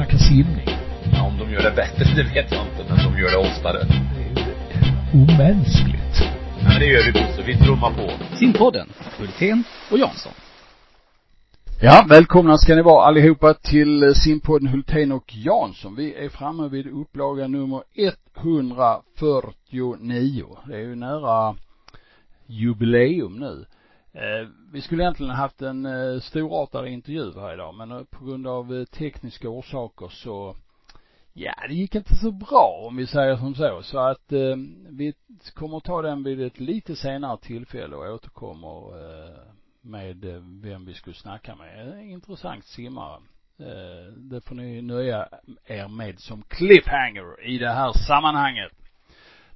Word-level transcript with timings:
snacka 0.00 0.18
simning. 0.18 0.68
Ja, 1.12 1.26
om 1.26 1.38
de 1.38 1.52
gör 1.52 1.62
det 1.62 1.70
bättre, 1.76 2.04
det 2.16 2.22
vet 2.22 2.52
jag 2.52 2.66
inte, 2.66 2.84
men 2.88 2.98
de 3.04 3.18
gör 3.20 3.30
det 3.30 3.36
oftare. 3.36 3.84
Det 3.84 3.94
är 4.22 4.28
ju 4.36 4.44
omänskligt. 5.22 6.16
Ja, 6.60 6.68
men 6.68 6.80
det 6.80 6.86
gör 6.86 7.02
vi 7.06 7.12
Bosse, 7.12 7.42
vi 7.46 7.56
trummar 7.56 7.90
på. 7.90 8.10
Simpodden, 8.36 8.88
Hultén 9.18 9.64
och 9.90 9.98
Jansson. 9.98 10.32
Ja, 11.80 12.06
välkomna 12.08 12.58
ska 12.58 12.74
ni 12.74 12.82
vara 12.82 13.06
allihopa 13.06 13.54
till 13.54 14.14
simpodden 14.14 14.68
Hultén 14.68 15.12
och 15.12 15.36
Jansson. 15.36 15.96
Vi 15.96 16.14
är 16.14 16.28
framme 16.28 16.68
vid 16.68 16.86
upplaga 16.86 17.46
nummer 17.46 17.82
149. 18.36 20.44
Det 20.66 20.74
är 20.74 20.80
ju 20.80 20.94
nära 20.94 21.56
jubileum 22.46 23.38
nu. 23.38 23.64
Eh, 24.12 24.48
vi 24.72 24.80
skulle 24.80 25.02
egentligen 25.02 25.34
haft 25.34 25.62
en 25.62 25.86
eh, 25.86 26.20
storartad 26.20 26.86
intervju 26.86 27.40
här 27.40 27.54
idag, 27.54 27.74
men 27.74 27.90
eh, 27.90 28.04
på 28.10 28.24
grund 28.24 28.46
av 28.46 28.74
eh, 28.74 28.84
tekniska 28.84 29.48
orsaker 29.48 30.08
så 30.08 30.56
Ja, 31.32 31.54
det 31.68 31.74
gick 31.74 31.94
inte 31.94 32.14
så 32.14 32.30
bra 32.32 32.86
om 32.88 32.96
vi 32.96 33.06
säger 33.06 33.36
som 33.36 33.54
så. 33.54 33.82
Så 33.82 33.98
att 33.98 34.32
eh, 34.32 34.56
vi 34.88 35.14
kommer 35.54 35.80
ta 35.80 36.02
den 36.02 36.22
vid 36.22 36.42
ett 36.42 36.60
lite 36.60 36.96
senare 36.96 37.38
tillfälle 37.38 37.96
och 37.96 38.14
återkommer 38.14 38.68
eh, 38.68 39.36
med 39.80 40.24
eh, 40.24 40.42
vem 40.62 40.84
vi 40.84 40.94
skulle 40.94 41.16
snacka 41.16 41.54
med. 41.54 41.88
En 41.88 42.10
intressant 42.10 42.64
simmare. 42.64 43.20
Eh, 43.58 44.12
det 44.16 44.40
får 44.40 44.54
ni 44.54 44.82
nöja 44.82 45.28
er 45.66 45.88
med 45.88 46.20
som 46.20 46.42
cliffhanger 46.42 47.46
i 47.46 47.58
det 47.58 47.72
här 47.72 47.92
sammanhanget. 47.92 48.72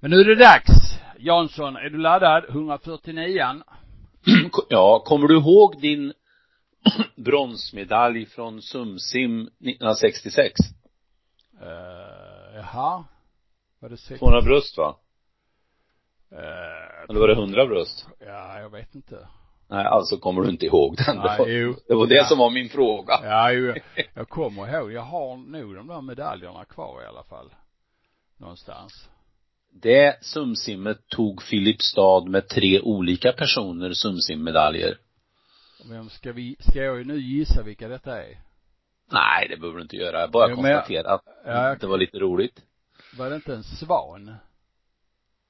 Men 0.01 0.11
nu 0.11 0.21
är 0.21 0.25
det 0.25 0.45
dags. 0.45 1.01
Jansson, 1.19 1.77
är 1.77 1.91
du 1.91 1.99
laddad? 1.99 2.45
149an. 2.45 3.63
Ja, 4.69 5.03
kommer 5.07 5.29
du 5.29 5.37
ihåg 5.39 5.81
din 5.81 6.13
bronsmedalj 7.17 8.27
från 8.27 8.63
Sumsim 8.63 9.41
1966? 9.41 10.53
Uh, 11.63 12.57
jaha. 12.57 13.05
Var 13.81 13.89
det 13.89 13.97
60? 13.97 14.19
200 14.19 14.43
bröst 14.43 14.77
va? 14.79 14.97
Uh, 16.33 16.39
Eller 17.09 17.21
var 17.21 17.29
det 17.29 17.35
100 17.35 17.67
bröst? 17.67 18.07
Ja, 18.21 18.61
jag 18.61 18.71
vet 18.71 18.95
inte. 18.95 19.29
Nej, 19.69 19.85
alltså 19.87 20.17
kommer 20.17 20.43
du 20.43 20.49
inte 20.51 20.67
ihåg 20.67 20.97
den. 20.97 21.17
Nej, 21.17 21.25
det 21.37 21.39
var, 21.43 21.49
jo. 21.49 21.75
det, 21.89 21.95
var 21.95 22.07
det 22.07 22.15
Ja. 22.15 22.25
som 22.25 22.39
var 22.39 22.51
min 22.51 22.69
fråga. 22.69 23.21
Ja, 23.23 23.53
jo, 23.53 23.75
jag 24.15 24.29
kommer 24.29 24.75
ihåg. 24.75 24.93
Jag 24.93 25.03
har 25.03 25.37
nog 25.37 25.75
de 25.75 25.87
där 25.89 26.01
medaljerna 26.01 26.65
kvar 26.65 27.03
i 27.03 27.07
alla 27.07 27.23
fall. 27.23 27.55
Någonstans. 28.37 29.09
Det 29.83 30.25
Sumsimmet 30.25 31.09
tog 31.09 31.43
Filipstad 31.43 32.25
med 32.29 32.49
tre 32.49 32.81
olika 32.81 33.33
personer 33.33 33.93
Sumsimmedaljer. 33.93 34.99
Vem 35.91 36.11
ska 36.11 36.33
vi, 36.33 36.57
ska 36.59 36.83
jag 36.83 36.99
ju 36.99 37.05
nu 37.05 37.19
gissa 37.21 37.63
vilka 37.63 37.89
detta 37.89 38.23
är? 38.23 38.41
Nej, 39.13 39.47
det 39.51 39.57
behöver 39.57 39.77
du 39.79 39.83
inte 39.83 39.97
göra. 39.97 40.21
Jag 40.21 40.31
bara 40.31 40.51
Jo, 40.51 40.57
konstatera 40.57 41.15
att 41.15 41.23
Ja, 41.47 41.69
jag- 41.69 41.79
det 41.81 41.87
var 41.87 41.99
lite 41.99 42.19
roligt. 42.19 42.63
Var 43.19 43.31
det 43.31 43.37
inte 43.37 43.55
en 43.55 43.63
svan? 43.65 44.35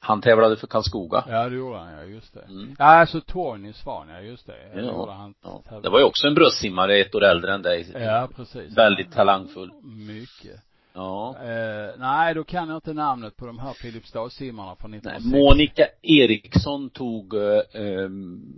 Han 0.00 0.20
tävlade 0.20 0.56
för 0.56 0.66
Karlskoga. 0.66 1.24
Ja, 1.28 1.48
det 1.48 1.56
gjorde 1.56 1.78
han, 1.78 1.92
ja, 1.92 2.04
just 2.04 2.34
det. 2.34 2.40
Mm. 2.42 2.76
Ja, 2.78 2.84
alltså 2.84 3.20
Tony 3.20 3.72
Svan, 3.72 4.08
ja, 4.08 4.20
just 4.20 4.46
det. 4.46 4.56
Ja, 4.68 4.74
det 4.80 4.86
Ja, 4.86 4.92
gjorde 4.92 5.12
han. 5.12 5.34
Ja. 5.42 5.80
Det 5.82 5.88
var 5.88 5.98
ju 5.98 6.04
också 6.04 6.26
en 6.26 6.34
bröstsimmare 6.34 6.96
ett 6.96 7.14
år 7.14 7.24
äldre 7.24 7.54
än 7.54 7.62
dig. 7.62 7.90
Ja, 7.94 8.28
precis. 8.36 8.76
Väldigt 8.76 9.12
talangfull. 9.12 9.72
Mycket. 9.82 10.60
Ja. 10.94 11.36
Eh, 11.42 11.90
nej, 11.98 12.34
då 12.34 12.44
kan 12.44 12.68
jag 12.68 12.76
inte 12.76 12.92
namnet 12.92 13.36
på 13.36 13.46
de 13.46 13.58
här 13.58 13.72
Filipstadssimmarna 13.72 14.76
från 14.76 14.90
Nej, 14.90 14.98
1960. 14.98 15.38
Monica 15.38 15.86
Eriksson 16.02 16.90
tog 16.90 17.34
eh, 17.34 18.08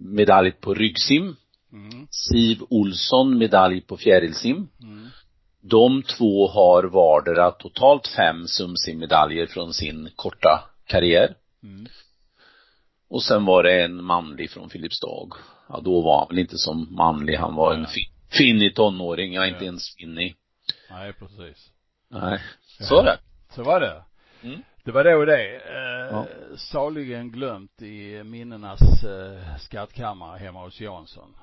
medalj 0.00 0.50
på 0.52 0.74
ryggsim. 0.74 1.36
Mm, 1.72 2.06
Siv 2.10 2.58
Olsson 2.70 3.38
medalj 3.38 3.80
på 3.80 3.96
fjärilsim. 3.96 4.68
mm, 4.82 5.08
De 5.60 6.02
två 6.02 6.48
har 6.48 6.82
vardera 6.84 7.50
totalt 7.50 8.08
fem 8.08 8.46
sumsimmedaljer 8.46 9.46
från 9.46 9.74
sin 9.74 10.10
korta 10.16 10.64
karriär. 10.86 11.34
mm. 11.62 11.86
Och 13.08 13.22
sen 13.22 13.44
var 13.44 13.62
det 13.62 13.84
en 13.84 14.04
manlig 14.04 14.50
från 14.50 14.70
Filipstad. 14.70 15.28
Ja, 15.68 15.80
då 15.84 16.00
var 16.02 16.18
han 16.18 16.28
väl 16.28 16.38
inte 16.38 16.58
som 16.58 16.94
manlig, 16.96 17.36
han 17.36 17.54
var 17.54 17.74
en 17.74 17.80
Ja. 17.80 17.86
fin, 17.86 18.04
finnig 18.28 18.74
tonåring, 18.74 19.32
ja, 19.32 19.46
inte 19.46 19.58
Ja. 19.64 19.66
ens 19.66 19.94
finnig. 19.96 20.34
Nej, 20.90 21.12
precis. 21.12 21.70
Nej, 22.08 22.40
så 22.80 23.00
är 23.00 23.04
det. 23.04 23.18
Så 23.50 23.62
var 23.62 23.80
det. 23.80 24.02
Mm. 24.42 24.62
Det 24.84 24.92
var 24.92 25.04
då 25.04 25.24
det. 25.24 25.56
Eh, 25.56 25.86
Ja. 26.10 26.26
Saligen 26.56 27.30
glömt 27.32 27.82
i 27.82 28.22
minnenas 28.24 29.04
eh, 29.04 29.56
skattkammare 29.58 30.38
hemma 30.38 30.64
hos 30.64 30.80
Jansson. 30.80 31.36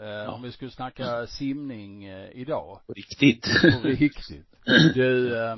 Eh, 0.00 0.34
Om 0.34 0.42
vi 0.42 0.52
skulle 0.52 0.70
snacka 0.70 1.26
simning 1.26 2.04
eh, 2.04 2.30
idag, 2.30 2.80
På 2.86 2.92
riktigt. 2.92 3.46
på 3.82 3.88
riktigt. 3.88 4.46
Du, 4.94 5.36
eh, 5.38 5.52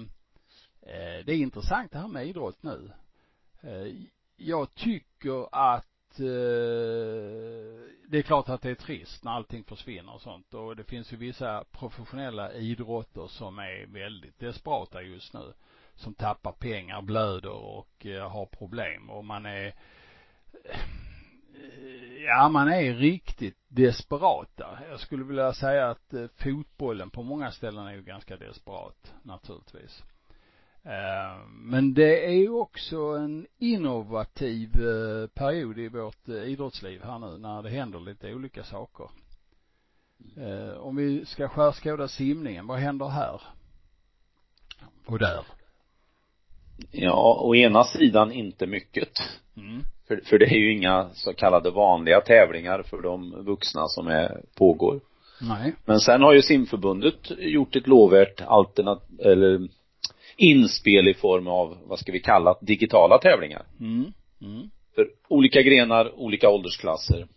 eh, 0.82 1.24
det 1.24 1.32
är 1.32 1.36
intressant 1.36 1.92
det 1.92 1.98
här 1.98 2.08
med 2.08 2.26
idrott 2.26 2.62
nu. 2.62 2.90
Eh, 3.62 3.94
jag 4.36 4.74
tycker 4.74 5.48
att 5.52 5.87
Eh, 6.20 7.88
det 8.08 8.18
är 8.18 8.22
klart 8.22 8.48
att 8.48 8.62
det 8.62 8.70
är 8.70 8.74
trist 8.74 9.24
när 9.24 9.32
allting 9.32 9.64
försvinner 9.64 10.14
och 10.14 10.20
sånt 10.20 10.54
och 10.54 10.76
det 10.76 10.84
finns 10.84 11.12
ju 11.12 11.16
vissa 11.16 11.64
professionella 11.72 12.52
idrotter 12.52 13.26
som 13.26 13.58
är 13.58 13.86
väldigt 13.86 14.38
desperata 14.38 15.02
just 15.02 15.34
nu 15.34 15.52
som 15.94 16.14
tappar 16.14 16.52
pengar, 16.52 17.02
blöder 17.02 17.52
och 17.52 18.06
eh, 18.06 18.30
har 18.30 18.46
problem 18.46 19.10
och 19.10 19.24
man 19.24 19.46
är 19.46 19.66
eh, 20.64 20.80
ja 22.26 22.48
man 22.48 22.68
är 22.68 22.94
riktigt 22.94 23.58
desperata. 23.68 24.78
Jag 24.90 25.00
skulle 25.00 25.24
vilja 25.24 25.52
säga 25.52 25.90
att 25.90 26.14
eh, 26.14 26.26
fotbollen 26.36 27.10
på 27.10 27.22
många 27.22 27.50
ställen 27.50 27.86
är 27.86 27.92
ju 27.92 28.02
ganska 28.02 28.36
desperat 28.36 29.14
naturligtvis. 29.22 30.04
Eh, 30.84 31.38
Men 31.48 31.94
det 31.94 32.26
är 32.26 32.32
ju 32.36 32.50
också 32.50 32.96
en 32.96 33.46
innovativ 33.58 34.68
eh, 34.68 35.26
period 35.26 35.78
i 35.78 35.88
vårt 35.88 36.28
eh, 36.28 36.34
idrottsliv 36.34 37.02
här 37.04 37.18
nu 37.18 37.38
när 37.38 37.62
det 37.62 37.70
händer 37.70 38.00
lite 38.00 38.34
olika 38.34 38.64
saker. 38.64 39.06
Om 40.78 40.96
vi 40.96 41.24
ska 41.26 41.48
skärskåda 41.48 42.08
simningen, 42.08 42.66
vad 42.66 42.78
händer 42.78 43.08
här? 43.08 43.40
Och 45.06 45.18
där? 45.18 45.44
Ja, 46.90 47.40
å 47.40 47.54
ena 47.54 47.84
sidan 47.84 48.32
inte 48.32 48.66
mycket. 48.66 49.12
Mm. 49.56 49.82
För, 50.08 50.20
för 50.24 50.38
det 50.38 50.44
är 50.44 50.58
ju 50.58 50.72
inga 50.72 51.10
så 51.12 51.34
kallade 51.34 51.70
vanliga 51.70 52.20
tävlingar 52.20 52.82
för 52.82 53.02
de 53.02 53.44
vuxna 53.44 53.86
som 53.86 54.06
är, 54.06 54.40
pågår. 54.54 55.00
Nej. 55.40 55.74
Men 55.84 56.00
sen 56.00 56.22
har 56.22 56.32
ju 56.32 56.42
simförbundet 56.42 57.30
gjort 57.38 57.76
ett 57.76 57.86
lovvärt 57.86 58.40
alternat, 58.40 59.02
eller 59.18 59.68
inspel 60.38 61.08
i 61.08 61.14
form 61.14 61.48
av, 61.48 61.78
vad 61.84 61.98
ska 61.98 62.12
vi 62.12 62.20
kalla 62.20 62.58
digitala 62.60 63.18
tävlingar. 63.18 63.66
Mm. 63.80 64.12
Mm. 64.42 64.70
För 64.94 65.08
olika 65.28 65.62
grenar, 65.62 66.18
olika 66.18 66.50
åldersklasser. 66.50 67.28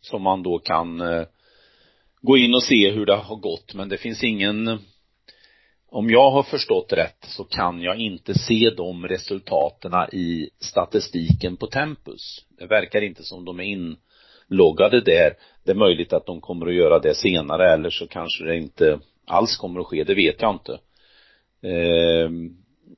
Som 0.00 0.22
man 0.22 0.42
då 0.42 0.58
kan 0.58 1.00
eh, 1.00 1.22
gå 2.22 2.36
in 2.36 2.54
och 2.54 2.62
se 2.62 2.90
hur 2.90 3.06
det 3.06 3.16
har 3.16 3.36
gått. 3.36 3.74
Men 3.74 3.88
det 3.88 3.96
finns 3.96 4.24
ingen, 4.24 4.78
om 5.90 6.10
jag 6.10 6.30
har 6.30 6.42
förstått 6.42 6.92
rätt 6.92 7.24
så 7.28 7.44
kan 7.44 7.82
jag 7.82 8.00
inte 8.00 8.34
se 8.34 8.70
de 8.76 9.06
resultaten 9.08 9.92
i 10.12 10.50
statistiken 10.60 11.56
på 11.56 11.66
Tempus. 11.66 12.44
Det 12.58 12.66
verkar 12.66 13.02
inte 13.02 13.22
som 13.22 13.44
de 13.44 13.60
är 13.60 13.64
inloggade 13.64 15.00
där. 15.00 15.34
Det 15.64 15.70
är 15.70 15.74
möjligt 15.74 16.12
att 16.12 16.26
de 16.26 16.40
kommer 16.40 16.66
att 16.66 16.74
göra 16.74 16.98
det 16.98 17.14
senare 17.14 17.72
eller 17.72 17.90
så 17.90 18.06
kanske 18.06 18.44
det 18.44 18.56
inte 18.56 19.00
alls 19.26 19.56
kommer 19.56 19.80
att 19.80 19.86
ske, 19.86 20.04
det 20.04 20.14
vet 20.14 20.42
jag 20.42 20.54
inte. 20.54 20.78
Eh, 21.62 22.30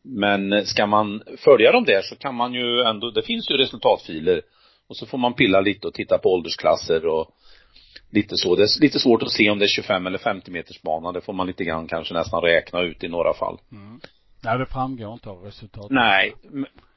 men 0.02 0.66
ska 0.66 0.86
man 0.86 1.22
följa 1.38 1.72
dem 1.72 1.84
där 1.84 2.02
så 2.02 2.16
kan 2.16 2.34
man 2.34 2.54
ju 2.54 2.80
ändå, 2.80 3.10
det 3.10 3.22
finns 3.22 3.50
ju 3.50 3.56
resultatfiler 3.56 4.42
och 4.88 4.96
så 4.96 5.06
får 5.06 5.18
man 5.18 5.34
pilla 5.34 5.60
lite 5.60 5.86
och 5.86 5.94
titta 5.94 6.18
på 6.18 6.32
åldersklasser 6.32 7.06
och 7.06 7.36
lite 8.10 8.36
så. 8.36 8.56
Det 8.56 8.62
är 8.62 8.80
lite 8.80 8.98
svårt 8.98 9.22
att 9.22 9.30
se 9.30 9.50
om 9.50 9.58
det 9.58 9.64
är 9.64 9.68
25 9.68 10.06
eller 10.06 10.18
50 10.18 10.50
meters 10.50 10.82
bana. 10.82 11.12
Det 11.12 11.20
får 11.20 11.32
man 11.32 11.46
lite 11.46 11.64
grann 11.64 11.88
kanske 11.88 12.14
nästan 12.14 12.42
räkna 12.42 12.80
ut 12.80 13.04
i 13.04 13.08
några 13.08 13.34
fall. 13.34 13.58
Mm. 13.72 14.00
Nej, 14.44 14.58
det 14.58 14.66
framgår 14.66 15.12
inte 15.12 15.30
av 15.30 15.42
resultatet. 15.42 15.90
Nej. 15.90 16.34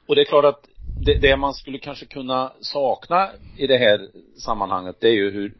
Och 0.06 0.14
det 0.14 0.20
är 0.20 0.24
klart 0.24 0.44
att 0.44 0.68
det, 1.04 1.14
det 1.14 1.36
man 1.36 1.54
skulle 1.54 1.78
kanske 1.78 2.06
kunna 2.06 2.52
sakna 2.60 3.30
i 3.56 3.66
det 3.66 3.78
här 3.78 4.08
sammanhanget, 4.38 4.96
det 5.00 5.08
är 5.08 5.12
ju 5.12 5.30
hur, 5.30 5.54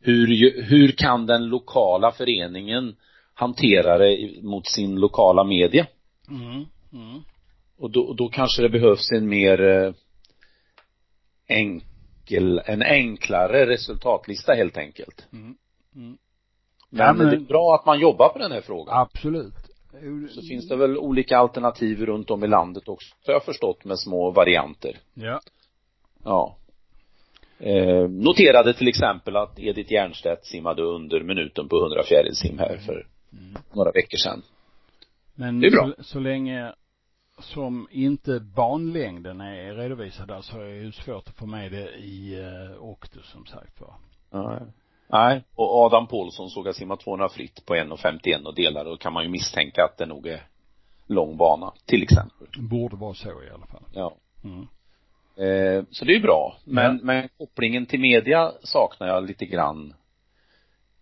hur, 0.00 0.62
hur 0.62 0.92
kan 0.92 1.26
den 1.26 1.46
lokala 1.46 2.12
föreningen 2.12 2.96
hantera 3.36 3.98
det 3.98 4.42
mot 4.42 4.66
sin 4.66 4.94
lokala 4.94 5.44
media? 5.44 5.86
Mm. 6.28 6.64
Mm. 6.92 7.22
Och 7.78 7.90
då, 7.90 8.12
då 8.12 8.28
kanske 8.28 8.62
det 8.62 8.68
behövs 8.68 9.12
en 9.12 9.28
mer 9.28 9.62
eh, 9.62 9.92
enkel, 11.48 12.62
en 12.64 12.82
enklare 12.82 13.66
resultatlista 13.66 14.52
helt 14.54 14.76
enkelt. 14.76 15.26
Mm. 15.32 15.44
Mm. 15.96 16.18
Men, 16.90 17.06
Ja, 17.06 17.12
men- 17.12 17.26
det 17.30 17.36
är 17.36 17.40
bra 17.40 17.74
att 17.74 17.86
man 17.86 18.00
jobbar 18.00 18.28
på 18.28 18.38
den 18.38 18.52
här 18.52 18.60
frågan. 18.60 19.00
Absolut. 19.00 19.54
Så 20.30 20.42
finns 20.42 20.68
det 20.68 20.76
väl 20.76 20.98
olika 20.98 21.38
alternativ 21.38 22.06
runt 22.06 22.30
om 22.30 22.44
i 22.44 22.46
landet 22.46 22.88
också, 22.88 23.14
har 23.26 23.32
jag 23.32 23.44
förstått, 23.44 23.84
med 23.84 23.98
små 23.98 24.30
varianter. 24.30 24.98
Ja. 25.14 25.40
Ja. 26.24 26.56
Eh, 27.58 28.08
noterade 28.08 28.74
till 28.74 28.88
exempel 28.88 29.36
att 29.36 29.58
Edith 29.58 29.92
Jernstedt 29.92 30.46
simmade 30.46 30.82
under 30.82 31.20
minuten 31.20 31.68
på 31.68 31.76
100 31.76 32.02
fjärilsim 32.02 32.58
här 32.58 32.76
för 32.76 33.06
några 33.72 33.92
veckor 33.92 34.18
sedan. 34.18 34.42
Men 35.34 35.60
Det 35.60 35.66
är 35.66 35.70
bra. 35.70 35.92
Så, 35.96 36.02
så 36.02 36.20
länge 36.20 36.72
som 37.38 37.88
inte 37.90 38.40
banlängden 38.40 39.40
är 39.40 39.74
redovisad 39.74 40.28
där 40.28 40.40
så 40.40 40.60
är 40.60 40.64
det 40.64 40.76
ju 40.76 40.92
svårt 40.92 41.28
att 41.28 41.34
få 41.36 41.46
med 41.46 41.72
det 41.72 41.88
i 41.98 42.40
uh, 42.40 42.82
Octo 42.82 43.22
som 43.22 43.46
sagt 43.46 43.80
var. 43.80 43.94
Nej. 44.30 44.62
Nej, 45.08 45.44
och 45.54 45.74
Adam 45.86 46.06
Paulsson 46.06 46.50
såg 46.50 46.68
att 46.68 46.76
simma 46.76 46.96
200 46.96 47.28
fritt 47.28 47.66
på 47.66 47.74
1,51 47.74 48.44
och 48.44 48.54
delar 48.54 48.84
och 48.84 49.00
kan 49.00 49.12
man 49.12 49.22
ju 49.24 49.28
misstänka 49.30 49.84
att 49.84 49.98
det 49.98 50.06
nog 50.06 50.26
är 50.26 50.46
lång 51.06 51.36
bana, 51.36 51.72
till 51.84 52.02
exempel. 52.02 52.46
Borde 52.58 52.96
vara 52.96 53.14
så 53.14 53.42
i 53.42 53.50
alla 53.50 53.66
fall. 53.66 53.82
Ja. 53.94 54.16
Mm. 54.44 54.66
Eh, 55.36 55.84
så 55.90 56.04
det 56.04 56.12
är 56.12 56.16
ju 56.16 56.22
bra. 56.22 56.56
Men, 56.64 56.96
Ja. 56.96 57.00
men 57.02 57.28
kopplingen 57.38 57.86
till 57.86 58.00
media 58.00 58.52
saknar 58.62 59.08
jag 59.08 59.26
lite 59.26 59.46
grann. 59.46 59.94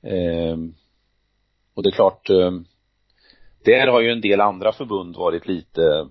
Eh, 0.03 0.57
och 1.75 1.83
det 1.83 1.89
är 1.89 1.93
klart, 1.93 2.31
eh, 2.31 2.51
där 3.65 3.87
har 3.87 4.01
ju 4.01 4.11
en 4.11 4.21
del 4.21 4.41
andra 4.41 4.73
förbund 4.73 5.17
varit 5.17 5.49
lite 5.49 6.09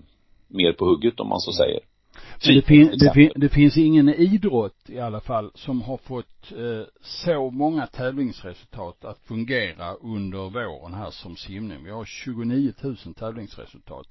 mer 0.48 0.72
på 0.72 0.84
hugget 0.84 1.20
om 1.20 1.28
man 1.28 1.40
så 1.40 1.52
säger. 1.52 1.80
Det, 2.14 2.62
Friidrott, 2.62 2.66
fin, 2.66 2.98
det, 2.98 3.12
fin, 3.14 3.32
det 3.36 3.48
finns 3.48 3.76
ingen 3.76 4.08
idrott 4.08 4.76
i 4.88 5.00
alla 5.00 5.20
fall 5.20 5.50
som 5.54 5.82
har 5.82 5.96
fått 5.96 6.52
eh, 6.52 6.86
så 7.00 7.50
många 7.50 7.86
tävlingsresultat 7.86 9.04
att 9.04 9.18
fungera 9.18 9.94
under 9.94 10.38
våren 10.38 10.94
här 10.94 11.10
som 11.10 11.36
simning. 11.36 11.84
Vi 11.84 11.90
har 11.90 12.04
29 12.04 12.72
000 12.82 12.96
tävlingsresultat. 13.18 14.06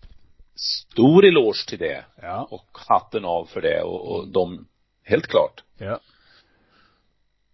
Stor 0.55 1.25
eloge 1.25 1.65
till 1.67 1.79
det. 1.79 2.05
Ja. 2.21 2.47
Och 2.51 2.77
hatten 2.89 3.25
av 3.25 3.45
för 3.45 3.61
det 3.61 3.81
och, 3.81 4.11
och 4.11 4.27
de, 4.27 4.67
helt 5.03 5.27
klart. 5.27 5.63
Ja. 5.77 5.99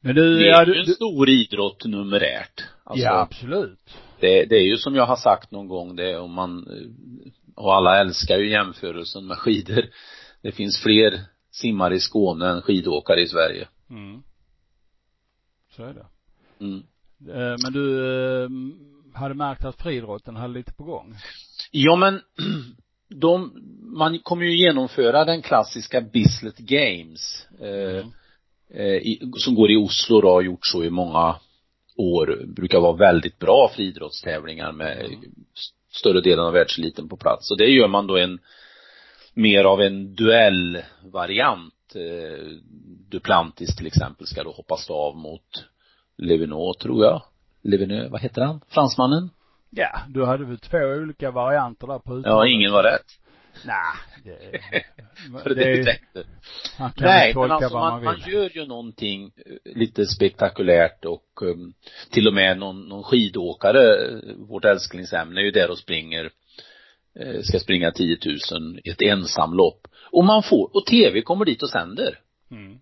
Men 0.01 0.15
du, 0.15 0.39
Det 0.39 0.49
är 0.49 0.65
ju 0.65 0.79
en 0.79 0.85
stor 0.85 1.29
idrott 1.29 1.85
numerärt. 1.85 2.63
Alltså, 2.89 3.05
ja 3.05 3.21
absolut. 3.21 3.79
det, 4.19 4.45
det 4.45 4.55
är 4.55 4.65
ju 4.65 4.77
som 4.77 4.95
jag 4.95 5.05
har 5.05 5.15
sagt 5.15 5.51
någon 5.51 5.67
gång 5.67 5.95
det 5.95 6.17
om 6.17 6.31
man, 6.33 6.67
eh, 6.67 7.31
och 7.55 7.75
alla 7.75 7.99
älskar 7.99 8.37
ju 8.37 8.51
jämförelsen 8.51 9.27
med 9.27 9.37
skidor. 9.37 9.83
Det 10.41 10.51
finns 10.51 10.79
fler 10.83 11.19
simmare 11.51 11.95
i 11.95 11.99
Skåne 11.99 12.49
än 12.49 12.61
skidåkare 12.61 13.21
i 13.21 13.27
Sverige. 13.27 13.67
Mm. 13.89 14.23
Så 15.75 15.83
är 15.83 15.93
det. 15.93 16.05
Mm. 16.59 16.83
Eh, 17.27 17.55
Men 17.63 17.73
du 17.73 18.05
eh, 18.43 18.49
hade 19.13 19.33
märkt 19.33 19.65
att 19.65 19.81
friidrotten 19.81 20.35
hade 20.35 20.53
lite 20.53 20.73
på 20.73 20.83
gång? 20.83 21.15
Ja 21.71 21.95
men, 21.95 22.21
de, 23.09 23.51
man 23.97 24.19
kommer 24.19 24.45
ju 24.45 24.57
genomföra 24.65 25.25
den 25.25 25.41
klassiska 25.41 26.01
Bislett 26.01 26.57
Games, 26.57 27.47
Mm. 27.61 28.07
eh, 28.73 28.85
i, 28.85 29.31
som 29.37 29.55
går 29.55 29.71
i 29.71 29.75
Oslo 29.75 30.21
då, 30.21 30.29
har 30.29 30.41
gjort 30.41 30.65
så 30.65 30.83
i 30.83 30.89
många 30.89 31.35
år, 31.99 32.43
brukar 32.47 32.79
vara 32.79 32.93
väldigt 32.95 33.39
bra 33.39 33.71
friidrottstävlingar 33.75 34.71
med 34.71 34.97
Mm. 35.05 35.19
större 35.91 36.21
delen 36.21 36.45
av 36.45 36.53
världseliten 36.53 37.09
på 37.09 37.17
plats. 37.17 37.51
Och 37.51 37.57
det 37.57 37.65
gör 37.71 37.87
man 37.87 38.07
då 38.07 38.17
en, 38.17 38.39
mer 39.33 39.63
av 39.63 39.81
en 39.81 40.15
duellvariant. 40.15 41.73
Eh, 41.95 42.45
Duplantis 43.09 43.75
till 43.75 43.87
exempel 43.87 44.27
ska 44.27 44.43
då 44.43 44.51
hoppa 44.51 44.77
stav 44.77 45.15
mot 45.17 45.65
Levinot 46.17 46.79
tror 46.79 47.05
jag. 47.05 47.21
Levinot, 47.61 48.11
vad 48.11 48.21
heter 48.21 48.41
han? 48.41 48.61
Fransmannen? 48.67 49.29
Ja, 49.69 49.99
du 50.09 50.25
hade 50.25 50.45
väl 50.45 50.57
två 50.59 50.77
olika 50.77 51.31
varianter 51.31 51.87
där 51.87 51.99
på 51.99 52.13
Ja, 52.13 52.19
uttalet? 52.19 52.49
ingen 52.51 52.71
var 52.71 52.83
rätt. 52.83 53.05
Nej, 53.65 54.23
det, 54.23 55.41
För 55.43 55.49
det, 55.49 55.55
det 55.55 55.71
är, 55.71 55.83
det 55.83 56.23
man 56.79 56.91
kan 56.91 57.07
Nej, 57.07 57.33
men 57.35 57.51
alltså 57.51 57.73
vad 57.73 57.81
man 57.81 58.03
man, 58.03 58.15
vill. 58.15 58.23
man 58.23 58.31
gör 58.33 58.49
ju 58.53 58.65
någonting 58.65 59.31
eh, 59.45 59.75
lite 59.75 60.05
spektakulärt 60.05 61.05
och 61.05 61.41
um, 61.41 61.73
till 62.11 62.27
och 62.27 62.33
med 62.33 62.57
någon, 62.57 62.89
någon 62.89 63.03
skidåkare, 63.03 64.07
eh, 64.07 64.35
vårt 64.37 64.65
älsklingsämne 64.65 65.41
är 65.41 65.43
ju 65.43 65.51
där 65.51 65.71
och 65.71 65.77
springer, 65.77 66.31
eh, 67.19 67.41
ska 67.41 67.59
springa 67.59 67.91
10 67.91 68.17
000 68.51 68.79
i 68.83 68.89
ett 68.89 69.01
ensamlopp. 69.01 69.87
Och 70.11 70.25
man 70.25 70.43
får, 70.43 70.75
och 70.75 70.85
tv 70.85 71.21
kommer 71.21 71.45
dit 71.45 71.63
och 71.63 71.69
sänder. 71.69 72.19
Mm. 72.51 72.79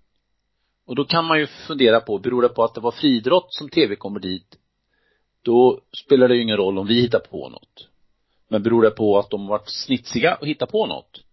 Och 0.85 0.95
då 0.95 1.06
kan 1.06 1.25
man 1.25 1.39
ju 1.39 1.47
fundera 1.47 2.00
på, 2.00 2.19
beror 2.19 2.41
det 2.41 2.50
på 2.50 2.63
att 2.63 2.75
det 2.75 2.81
var 2.81 2.91
friidrott 2.91 3.53
som 3.53 3.69
tv 3.69 3.95
kommer 3.95 4.19
dit, 4.19 4.57
då 5.41 5.81
spelar 6.06 6.27
det 6.27 6.35
ju 6.35 6.41
ingen 6.41 6.57
roll 6.57 6.77
om 6.77 6.88
vi 6.88 7.01
hittar 7.01 7.19
på 7.19 7.50
något. 7.50 7.88
Men 8.48 8.64
beror 8.64 8.82
det 8.82 8.92
på 8.92 9.20
att 9.20 9.30
de 9.30 9.48
varit 9.48 9.70
snitsiga 9.70 10.36
och 10.36 10.48
hittat 10.48 10.72
på 10.72 10.86
något, 10.86 11.24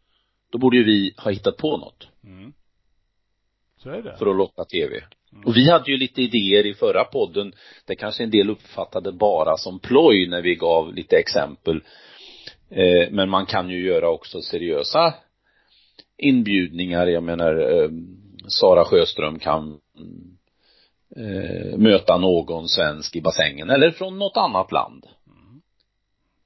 då 0.52 0.58
borde 0.58 0.76
ju 0.76 0.84
vi 0.84 1.14
ha 1.16 1.30
hittat 1.30 1.56
på 1.56 1.76
något 1.76 2.08
Mm. 2.24 2.52
Så 3.76 3.90
är 3.90 4.02
det. 4.02 4.16
för 4.18 4.26
att 4.26 4.36
locka 4.36 4.64
tv. 4.64 4.96
Mm. 5.32 5.44
Och 5.46 5.56
vi 5.56 5.70
hade 5.70 5.90
ju 5.90 5.96
lite 5.96 6.22
idéer 6.22 6.66
i 6.66 6.74
förra 6.74 7.04
podden, 7.04 7.52
det 7.86 7.96
kanske 7.96 8.24
en 8.24 8.30
del 8.30 8.50
uppfattade 8.50 9.12
bara 9.12 9.56
som 9.56 9.78
ploj 9.78 10.28
när 10.28 10.42
vi 10.42 10.54
gav 10.54 10.94
lite 10.94 11.16
exempel. 11.16 11.82
Eh, 12.70 13.10
men 13.10 13.30
man 13.30 13.46
kan 13.46 13.70
ju 13.70 13.86
göra 13.86 14.10
också 14.10 14.42
seriösa 14.42 15.14
inbjudningar, 16.18 17.06
jag 17.06 17.22
menar 17.22 17.82
eh, 17.82 17.90
Sara 18.48 18.84
Sjöström 18.84 19.38
kan 19.38 19.80
eh, 21.16 21.78
möta 21.78 22.16
någon 22.18 22.68
svensk 22.68 23.16
i 23.16 23.20
bassängen 23.20 23.70
eller 23.70 23.90
från 23.90 24.18
något 24.18 24.36
annat 24.36 24.72
land. 24.72 25.06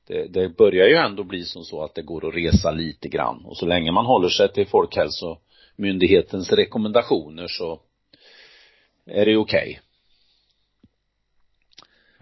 Det, 0.08 0.26
det 0.28 0.56
börjar 0.56 0.86
ju 0.86 0.94
ändå 0.94 1.24
bli 1.24 1.44
som 1.44 1.64
så 1.64 1.84
att 1.84 1.94
det 1.94 2.02
går 2.02 2.28
att 2.28 2.34
resa 2.34 2.70
lite 2.70 3.08
grann 3.08 3.44
och 3.44 3.56
så 3.56 3.66
länge 3.66 3.92
man 3.92 4.06
håller 4.06 4.28
sig 4.28 4.52
till 4.52 4.66
Folkhälsomyndighetens 4.66 6.52
rekommendationer 6.52 7.46
så 7.48 7.80
är 9.06 9.26
det 9.26 9.36
okej. 9.36 9.80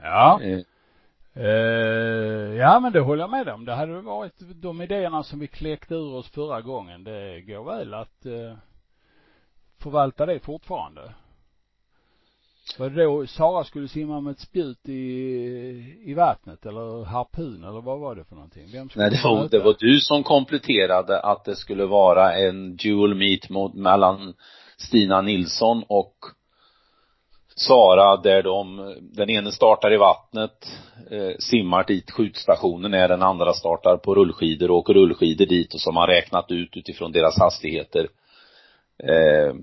Ja. 0.03 0.41
Eh, 0.43 0.61
Eh, 1.39 2.57
ja 2.57 2.81
men 2.81 2.93
det 2.93 3.01
håller 3.01 3.23
jag 3.23 3.31
med 3.31 3.49
om. 3.49 3.65
Det 3.65 3.75
hade 3.75 4.01
varit 4.01 4.35
de 4.39 4.83
idéerna 4.83 5.23
som 5.23 5.39
vi 5.39 5.47
kläckte 5.47 5.95
ur 5.95 6.15
oss 6.15 6.31
förra 6.31 6.61
gången. 6.61 7.05
Det 7.05 7.41
går 7.41 7.65
väl 7.65 7.95
att 7.95 8.27
eh, 8.27 8.57
förvalta 9.79 10.27
det 10.27 10.39
fortfarande. 10.39 11.15
Var 12.79 12.91
det 12.91 13.05
då 13.05 13.27
Sara 13.27 13.65
skulle 13.65 13.89
simma 13.89 14.21
med 14.21 14.31
ett 14.31 14.41
spjut 14.41 14.89
i, 14.89 14.93
i 16.05 16.15
vattnet 16.15 16.67
eller 16.67 17.05
harpun 17.05 17.65
eller 17.65 17.81
vad 17.81 17.99
var 18.01 18.15
det 18.15 18.25
för 18.25 18.35
någonting? 18.35 18.69
Vem 18.73 18.89
skulle 18.89 19.05
Nej, 19.05 19.11
det 19.11 19.29
var, 19.29 19.49
det 19.49 19.59
var 19.59 19.77
du 19.79 20.01
som 20.01 20.23
kompletterade 20.23 21.21
att 21.21 21.45
det 21.45 21.57
skulle 21.57 21.87
vara 21.87 22.35
en 22.35 22.77
dual 22.77 23.15
meet 23.15 23.51
mot, 23.51 23.75
mellan 23.75 24.35
Stina 24.77 25.21
Nilsson 25.21 25.85
och 25.89 26.17
Sara 27.57 28.17
där 28.17 28.43
de, 28.43 28.95
den 29.01 29.31
ene 29.31 29.53
startar 29.53 29.95
i 29.95 29.97
vattnet, 29.97 30.69
eh, 31.11 31.37
simmar 31.39 31.85
dit 31.85 32.11
skjutstationen 32.11 32.95
är, 32.95 33.09
den 33.09 33.23
andra 33.23 33.53
startar 33.53 33.97
på 33.97 34.15
rullskidor 34.15 34.71
och 34.71 34.77
åker 34.77 34.95
rullskidor 34.95 35.47
dit 35.47 35.75
och 35.75 35.81
som 35.81 35.97
har 35.97 36.07
räknat 36.07 36.51
ut 36.51 36.77
utifrån 36.77 37.13
deras 37.13 37.39
hastigheter 37.39 38.09
eh, 38.99 39.55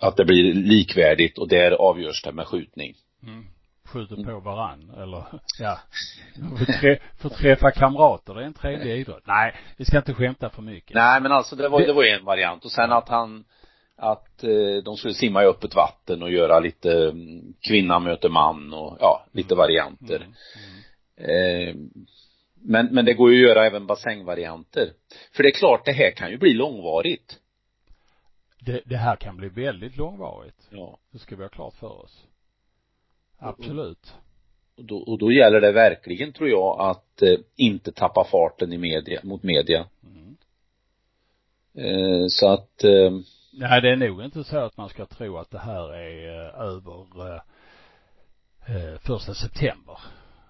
att 0.00 0.16
det 0.16 0.24
blir 0.24 0.54
likvärdigt 0.54 1.38
och 1.38 1.48
där 1.48 1.70
avgörs 1.70 2.22
det 2.22 2.32
med 2.32 2.46
skjutning. 2.46 2.94
Mm. 3.22 3.46
Skjuter 3.84 4.16
på 4.16 4.40
varann 4.40 4.90
eller 4.96 5.24
ja. 5.58 5.78
Får, 6.58 6.64
trä, 6.64 6.98
får 7.18 7.28
träffa 7.28 7.70
kamrater. 7.70 8.34
Det 8.34 8.42
är 8.42 8.46
en 8.46 8.54
trevlig 8.54 9.00
idrott. 9.00 9.22
Nej, 9.26 9.54
vi 9.76 9.84
ska 9.84 9.96
inte 9.96 10.14
skämta 10.14 10.50
för 10.50 10.62
mycket. 10.62 10.94
Nej 10.94 11.20
men 11.20 11.32
alltså 11.32 11.56
det 11.56 11.68
var, 11.68 11.80
det 11.80 11.92
var 11.92 12.04
en 12.04 12.24
variant 12.24 12.64
och 12.64 12.72
sen 12.72 12.92
att 12.92 13.08
han 13.08 13.44
att 13.96 14.44
eh, 14.44 14.82
de 14.84 14.96
skulle 14.96 15.14
simma 15.14 15.42
i 15.42 15.46
öppet 15.46 15.74
vatten 15.74 16.22
och 16.22 16.30
göra 16.30 16.60
lite 16.60 16.92
mm, 16.92 17.54
kvinna 17.60 17.98
möter 17.98 18.28
man 18.28 18.74
och 18.74 18.96
ja, 19.00 19.26
lite 19.32 19.54
varianter. 19.54 20.16
Mm. 20.16 20.32
Mm. 21.16 21.68
Eh, 21.68 21.74
men, 22.64 22.86
men 22.86 23.04
det 23.04 23.14
går 23.14 23.32
ju 23.32 23.44
att 23.44 23.48
göra 23.48 23.66
även 23.66 23.86
bassängvarianter. 23.86 24.92
För 25.32 25.42
det 25.42 25.48
är 25.48 25.54
klart, 25.58 25.84
det 25.84 25.92
här 25.92 26.10
kan 26.10 26.30
ju 26.30 26.38
bli 26.38 26.54
långvarigt. 26.54 27.38
Det, 28.64 28.82
det 28.84 28.96
här 28.96 29.16
kan 29.16 29.36
bli 29.36 29.48
väldigt 29.48 29.96
långvarigt. 29.96 30.68
Ja. 30.70 30.98
Det 31.10 31.18
ska 31.18 31.36
vi 31.36 31.42
ha 31.42 31.48
klart 31.48 31.74
för 31.74 32.02
oss. 32.02 32.26
Absolut. 33.38 34.14
Och 34.76 34.84
då, 34.84 34.96
och 34.96 35.18
då 35.18 35.32
gäller 35.32 35.60
det 35.60 35.72
verkligen, 35.72 36.32
tror 36.32 36.48
jag, 36.48 36.80
att 36.80 37.22
eh, 37.22 37.38
inte 37.56 37.92
tappa 37.92 38.24
farten 38.30 38.72
i 38.72 38.78
media, 38.78 39.20
mot 39.22 39.42
media. 39.42 39.86
Mm. 40.02 40.36
Eh, 41.74 42.26
så 42.28 42.48
att, 42.48 42.84
eh, 42.84 43.10
Nej, 43.52 43.80
det 43.80 43.90
är 43.90 43.96
nog 43.96 44.24
inte 44.24 44.44
så 44.44 44.58
att 44.58 44.76
man 44.76 44.88
ska 44.88 45.06
tro 45.06 45.38
att 45.38 45.50
det 45.50 45.58
här 45.58 45.94
är 45.94 46.46
eh, 46.46 46.60
över 46.60 47.34
eh, 47.34 47.40
eh, 48.76 48.98
första 48.98 49.34
september. 49.34 49.98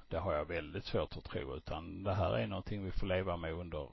Det 0.09 0.19
har 0.19 0.35
jag 0.35 0.45
väldigt 0.45 0.85
svårt 0.85 1.16
att 1.16 1.25
tro, 1.25 1.57
utan 1.57 2.02
det 2.02 2.14
här 2.14 2.38
är 2.38 2.47
någonting 2.47 2.85
vi 2.85 2.90
får 2.90 3.07
leva 3.07 3.37
med 3.37 3.52
under 3.52 3.88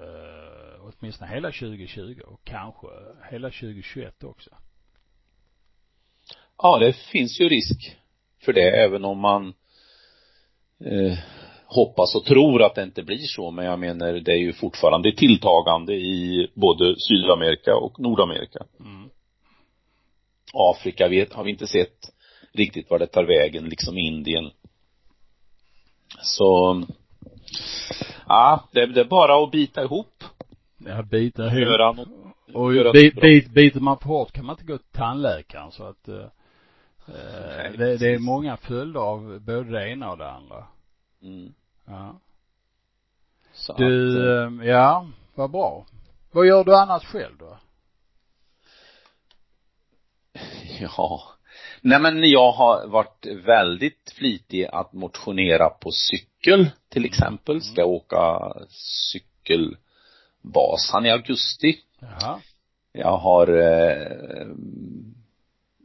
eh, 0.00 0.80
åtminstone 0.80 1.30
hela 1.30 1.48
2020 1.48 2.20
och 2.26 2.40
kanske 2.44 2.86
hela 3.30 3.50
2021 3.50 4.24
också. 4.24 4.50
ja, 6.58 6.78
det 6.78 6.92
finns 6.92 7.40
ju 7.40 7.48
risk 7.48 7.96
för 8.44 8.52
det, 8.52 8.84
även 8.84 9.04
om 9.04 9.18
man 9.18 9.54
eh, 10.84 11.18
hoppas 11.66 12.14
och 12.14 12.24
tror 12.24 12.62
att 12.62 12.74
det 12.74 12.82
inte 12.82 13.02
blir 13.02 13.26
så, 13.26 13.50
men 13.50 13.64
jag 13.64 13.78
menar 13.78 14.12
det 14.12 14.32
är 14.32 14.36
ju 14.36 14.52
fortfarande 14.52 15.16
tilltagande 15.16 15.94
i 15.94 16.50
både 16.54 16.94
Sydamerika 16.98 17.76
och 17.76 18.00
Nordamerika. 18.00 18.64
Mm. 18.80 19.10
Afrika 20.54 21.08
vet, 21.08 21.32
har 21.32 21.44
vi 21.44 21.50
inte 21.50 21.66
sett 21.66 22.12
riktigt 22.52 22.90
var 22.90 22.98
det 22.98 23.06
tar 23.06 23.24
vägen, 23.24 23.64
liksom 23.64 23.98
Indien. 23.98 24.50
Så, 26.22 26.82
Ja, 28.28 28.64
det, 28.72 28.86
det 28.86 29.00
är 29.00 29.04
bara 29.04 29.44
att 29.44 29.50
bita 29.50 29.82
ihop. 29.82 30.24
Ja, 30.78 31.02
bita 31.02 31.46
ihop. 31.46 31.58
Göra 31.58 31.92
något, 31.92 32.08
Och 32.54 32.74
göra 32.74 32.92
bit, 32.92 33.20
bit, 33.20 33.50
biter 33.50 33.80
man 33.80 33.98
för 33.98 34.06
hårt 34.06 34.32
kan 34.32 34.46
man 34.46 34.54
inte 34.54 34.72
gå 34.72 34.78
till 34.78 34.92
tandläkaren 34.92 35.72
så 35.72 35.84
att 35.84 36.08
eh, 36.08 36.26
Nej, 37.06 37.66
eh, 37.66 37.72
det, 37.72 37.96
det 37.96 38.14
är 38.14 38.18
många 38.18 38.56
följder 38.56 39.00
av 39.00 39.40
både 39.40 39.70
det 39.70 39.88
ena 39.88 40.10
och 40.10 40.18
det 40.18 40.30
andra. 40.30 40.66
Mm. 41.22 41.54
Ja. 41.86 42.20
Så 43.52 43.72
Du, 43.72 44.10
att, 44.10 44.60
eh, 44.60 44.68
ja, 44.68 45.06
vad 45.34 45.50
bra. 45.50 45.86
Vad 46.32 46.46
gör 46.46 46.64
du 46.64 46.76
annars 46.76 47.04
själv 47.04 47.36
då? 47.38 47.58
Ja. 50.80 51.22
Nej 51.80 52.00
men 52.00 52.30
jag 52.30 52.52
har 52.52 52.86
varit 52.86 53.26
väldigt 53.44 54.12
flitig 54.18 54.64
att 54.64 54.92
motionera 54.92 55.68
på 55.68 55.90
cykel 55.90 56.31
till 56.88 57.04
exempel. 57.04 57.60
Ska 57.60 57.84
åka 57.84 58.52
cykelbasan 58.70 61.06
i 61.06 61.10
augusti. 61.10 61.78
Jaha. 62.00 62.40
Jag 62.92 63.16
har 63.16 63.48
eh, 63.48 64.46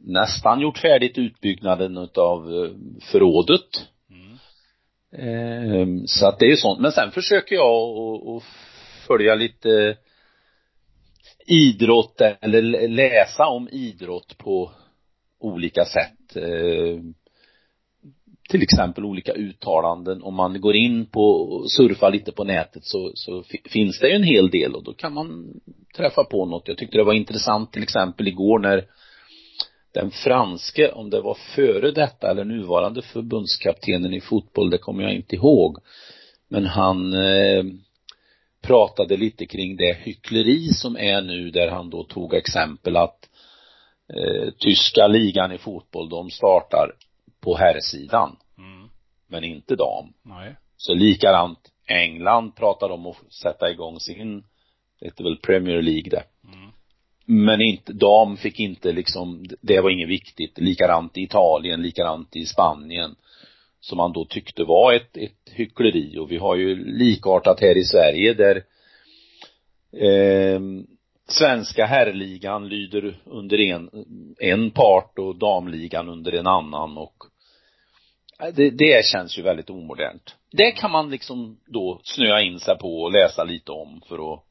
nästan 0.04 0.60
gjort 0.60 0.78
färdigt 0.78 1.18
utbyggnaden 1.18 1.96
utav 1.96 2.54
eh, 2.54 2.70
förrådet. 3.12 3.88
Mm. 4.10 4.38
Eh, 5.12 5.86
så 6.06 6.28
att 6.28 6.38
det 6.38 6.46
är 6.46 6.50
ju 6.50 6.56
sånt. 6.56 6.80
Men 6.80 6.92
sen 6.92 7.10
försöker 7.10 7.56
jag 7.56 8.28
att 8.28 8.42
följa 9.06 9.34
lite 9.34 9.96
idrott 11.46 12.20
eller 12.20 12.88
läsa 12.88 13.46
om 13.46 13.68
idrott 13.72 14.38
på 14.38 14.72
olika 15.38 15.84
sätt. 15.84 16.36
Eh, 16.36 17.00
till 18.48 18.62
exempel 18.62 19.04
olika 19.04 19.32
uttalanden. 19.32 20.22
Om 20.22 20.34
man 20.34 20.60
går 20.60 20.76
in 20.76 21.06
på 21.06 21.20
och 21.20 21.70
surfar 21.70 22.10
lite 22.10 22.32
på 22.32 22.44
nätet 22.44 22.84
så, 22.84 23.12
så 23.14 23.42
finns 23.64 24.00
det 24.00 24.08
ju 24.08 24.14
en 24.14 24.22
hel 24.22 24.50
del 24.50 24.74
och 24.74 24.84
då 24.84 24.92
kan 24.92 25.14
man 25.14 25.60
träffa 25.96 26.24
på 26.24 26.46
något. 26.46 26.68
Jag 26.68 26.78
tyckte 26.78 26.98
det 26.98 27.04
var 27.04 27.12
intressant 27.12 27.72
till 27.72 27.82
exempel 27.82 28.28
igår 28.28 28.58
när 28.58 28.84
den 29.92 30.10
franske, 30.10 30.92
om 30.92 31.10
det 31.10 31.20
var 31.20 31.38
före 31.56 31.90
detta 31.90 32.30
eller 32.30 32.44
nuvarande 32.44 33.02
förbundskaptenen 33.02 34.14
i 34.14 34.20
fotboll, 34.20 34.70
det 34.70 34.78
kommer 34.78 35.02
jag 35.02 35.14
inte 35.14 35.36
ihåg. 35.36 35.78
Men 36.48 36.66
han 36.66 37.14
eh, 37.14 37.64
pratade 38.62 39.16
lite 39.16 39.46
kring 39.46 39.76
det 39.76 39.96
hyckleri 40.02 40.68
som 40.68 40.96
är 40.96 41.22
nu 41.22 41.50
där 41.50 41.68
han 41.68 41.90
då 41.90 42.04
tog 42.04 42.34
exempel 42.34 42.96
att 42.96 43.28
eh, 44.14 44.52
tyska 44.58 45.06
ligan 45.06 45.52
i 45.52 45.58
fotboll, 45.58 46.08
de 46.08 46.30
startar 46.30 46.92
på 47.40 47.56
herrsidan, 47.56 48.36
Mm. 48.58 48.88
men 49.28 49.44
inte 49.44 49.76
dam. 49.76 50.12
Nej. 50.22 50.56
Så 50.76 50.94
likadant 50.94 51.58
England 51.86 52.56
pratar 52.56 52.90
om 52.90 53.06
att 53.06 53.32
sätta 53.32 53.70
igång 53.70 54.00
sin, 54.00 54.40
det 55.00 55.06
heter 55.06 55.24
väl 55.24 55.36
Premier 55.36 55.82
League 55.82 56.10
det. 56.10 56.24
Mm. 56.44 56.70
Men 57.24 57.60
inte, 57.60 57.92
dam 57.92 58.36
fick 58.36 58.60
inte 58.60 58.92
liksom, 58.92 59.46
det 59.60 59.80
var 59.80 59.90
inget 59.90 60.08
viktigt. 60.08 60.58
Likadant 60.58 61.18
i 61.18 61.22
Italien, 61.22 61.82
likadant 61.82 62.36
i 62.36 62.46
Spanien. 62.46 63.16
Som 63.80 63.96
man 63.96 64.12
då 64.12 64.24
tyckte 64.24 64.64
var 64.64 64.92
ett, 64.92 65.16
ett 65.16 65.52
hyckleri 65.52 66.18
och 66.18 66.30
vi 66.32 66.36
har 66.36 66.56
ju 66.56 66.84
likartat 66.98 67.60
här 67.60 67.78
i 67.78 67.84
Sverige 67.84 68.34
där 68.34 68.56
eh, 69.92 70.60
svenska 71.28 71.86
herrligan 71.86 72.68
lyder 72.68 73.20
under 73.24 73.60
en, 73.60 73.90
en 74.38 74.70
part 74.70 75.18
och 75.18 75.36
damligan 75.38 76.08
under 76.08 76.32
en 76.32 76.46
annan 76.46 76.98
och 76.98 77.14
eh, 78.40 78.54
det, 78.54 78.70
det 78.70 79.04
känns 79.04 79.38
ju 79.38 79.42
väldigt 79.42 79.70
omodernt. 79.70 80.36
Det 80.52 80.72
kan 80.72 80.90
man 80.90 81.10
liksom 81.10 81.60
då 81.66 82.00
snöa 82.04 82.42
in 82.42 82.60
sig 82.60 82.78
på 82.78 83.02
och 83.02 83.12
läsa 83.12 83.44
lite 83.44 83.72
om 83.72 84.02
för 84.08 84.34
att 84.34 84.44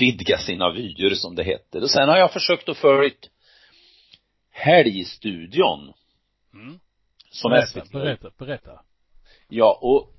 vidga 0.00 0.38
sina 0.38 0.70
vyer 0.70 1.14
som 1.14 1.34
det 1.34 1.44
heter. 1.44 1.82
Och 1.82 1.90
sen 1.90 2.08
har 2.08 2.18
jag 2.18 2.32
försökt 2.32 2.68
att 2.68 2.76
följa 2.76 3.10
Helgstudion 4.50 5.92
Mm. 6.54 6.78
som 7.30 7.50
berätta, 7.50 7.66
SVT 7.66 7.92
berätta, 7.92 8.30
berätta. 8.38 8.80
Ja, 9.48 9.78
och 9.82 10.14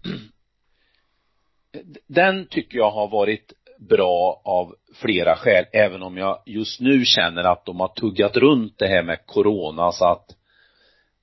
den 2.07 2.47
tycker 2.47 2.77
jag 2.77 2.91
har 2.91 3.07
varit 3.07 3.53
bra 3.89 4.41
av 4.45 4.75
flera 5.01 5.35
skäl, 5.35 5.65
även 5.73 6.03
om 6.03 6.17
jag 6.17 6.39
just 6.45 6.79
nu 6.79 7.05
känner 7.05 7.43
att 7.43 7.65
de 7.65 7.79
har 7.79 7.87
tuggat 7.87 8.37
runt 8.37 8.73
det 8.77 8.87
här 8.87 9.03
med 9.03 9.25
corona 9.25 9.91
så 9.91 10.05
att 10.05 10.25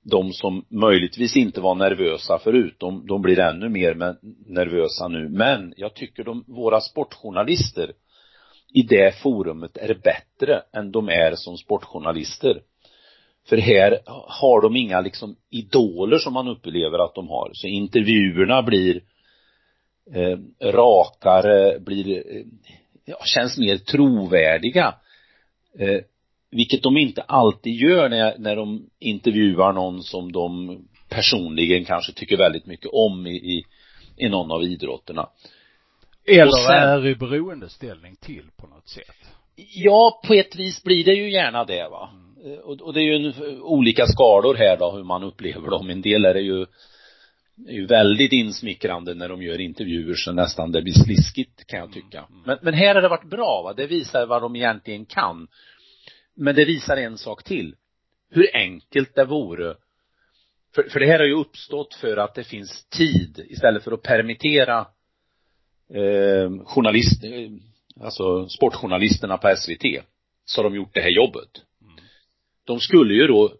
de 0.03 0.33
som 0.33 0.65
möjligtvis 0.69 1.35
inte 1.35 1.61
var 1.61 1.75
nervösa 1.75 2.39
förut, 2.39 2.75
de, 2.77 3.07
de 3.07 3.21
blir 3.21 3.39
ännu 3.39 3.69
mer 3.69 4.15
nervösa 4.45 5.07
nu. 5.07 5.29
Men 5.29 5.73
jag 5.77 5.93
tycker 5.93 6.23
de, 6.23 6.43
våra 6.47 6.81
sportjournalister 6.81 7.91
i 8.73 8.81
det 8.81 9.15
forumet 9.21 9.77
är 9.77 9.93
bättre 9.93 10.63
än 10.73 10.91
de 10.91 11.09
är 11.09 11.35
som 11.35 11.57
sportjournalister. 11.57 12.61
För 13.49 13.57
här 13.57 13.99
har 14.27 14.61
de 14.61 14.75
inga 14.75 15.01
liksom 15.01 15.35
idoler 15.49 16.17
som 16.17 16.33
man 16.33 16.47
upplever 16.47 17.05
att 17.05 17.15
de 17.15 17.27
har. 17.27 17.51
Så 17.53 17.67
intervjuerna 17.67 18.63
blir 18.63 19.01
eh, 20.13 20.37
rakare, 20.71 21.79
blir, 21.79 22.17
eh, 22.17 22.43
ja, 23.05 23.17
känns 23.25 23.57
mer 23.57 23.77
trovärdiga. 23.77 24.95
Eh, 25.79 25.99
vilket 26.51 26.83
de 26.83 26.97
inte 26.97 27.21
alltid 27.21 27.73
gör 27.73 28.09
när, 28.09 28.37
när 28.37 28.55
de 28.55 28.89
intervjuar 28.99 29.73
någon 29.73 30.03
som 30.03 30.31
de 30.31 30.77
personligen 31.09 31.85
kanske 31.85 32.13
tycker 32.13 32.37
väldigt 32.37 32.65
mycket 32.65 32.89
om 32.93 33.27
i, 33.27 33.35
i, 33.35 33.63
i 34.17 34.29
någon 34.29 34.51
av 34.51 34.63
idrotterna. 34.63 35.29
Eller 36.27 36.51
sen- 36.67 36.89
är 36.89 37.07
i 37.07 37.15
beroendeställning 37.15 38.15
till 38.15 38.45
på 38.57 38.67
något 38.67 38.89
sätt. 38.89 39.15
Ja, 39.75 40.21
på 40.27 40.33
ett 40.33 40.55
vis 40.55 40.83
blir 40.83 41.05
det 41.05 41.13
ju 41.13 41.31
gärna 41.31 41.65
det 41.65 41.87
va. 41.89 42.09
Eh, 42.45 42.51
Och, 42.59 42.81
och 42.81 42.93
det 42.93 42.99
är 42.99 43.03
ju 43.03 43.15
en, 43.15 43.61
olika 43.61 44.05
skalor 44.07 44.55
här 44.55 44.77
då, 44.77 44.91
hur 44.91 45.03
man 45.03 45.23
upplever 45.23 45.69
dem. 45.69 45.89
En 45.89 46.01
del 46.01 46.25
är 46.25 46.33
det 46.33 46.41
ju, 46.41 46.65
är 47.67 47.73
ju 47.73 47.85
väldigt 47.85 48.31
insmickrande 48.31 49.13
när 49.13 49.29
de 49.29 49.41
gör 49.41 49.61
intervjuer 49.61 50.15
så 50.15 50.31
nästan 50.31 50.71
det 50.71 50.81
blir 50.81 50.93
sliskigt 50.93 51.67
kan 51.67 51.79
jag 51.79 51.93
tycka. 51.93 52.27
Men, 52.45 52.57
men 52.61 52.73
här 52.73 52.95
har 52.95 53.01
det 53.01 53.09
varit 53.09 53.29
bra 53.29 53.61
va, 53.61 53.73
det 53.73 53.87
visar 53.87 54.25
vad 54.25 54.41
de 54.41 54.55
egentligen 54.55 55.05
kan. 55.05 55.47
Men 56.35 56.55
det 56.55 56.65
visar 56.65 56.97
en 56.97 57.17
sak 57.17 57.43
till. 57.43 57.75
Hur 58.29 58.55
enkelt 58.55 59.15
det 59.15 59.25
vore 59.25 59.75
för, 60.75 60.83
för 60.83 60.99
det 60.99 61.05
här 61.05 61.19
har 61.19 61.25
ju 61.25 61.35
uppstått 61.35 61.93
för 61.93 62.17
att 62.17 62.35
det 62.35 62.43
finns 62.43 62.85
tid 62.89 63.45
istället 63.49 63.83
för 63.83 63.91
att 63.91 64.01
permittera 64.01 64.79
eh, 65.93 66.65
journalist, 66.65 67.23
eh, 67.23 67.49
alltså 68.03 68.47
sportjournalisterna 68.49 69.37
på 69.37 69.53
SVT 69.57 70.03
så 70.45 70.61
har 70.61 70.69
de 70.69 70.75
gjort 70.75 70.93
det 70.93 71.01
här 71.01 71.09
jobbet. 71.09 71.49
De 72.63 72.79
skulle 72.79 73.13
ju 73.13 73.27
då, 73.27 73.53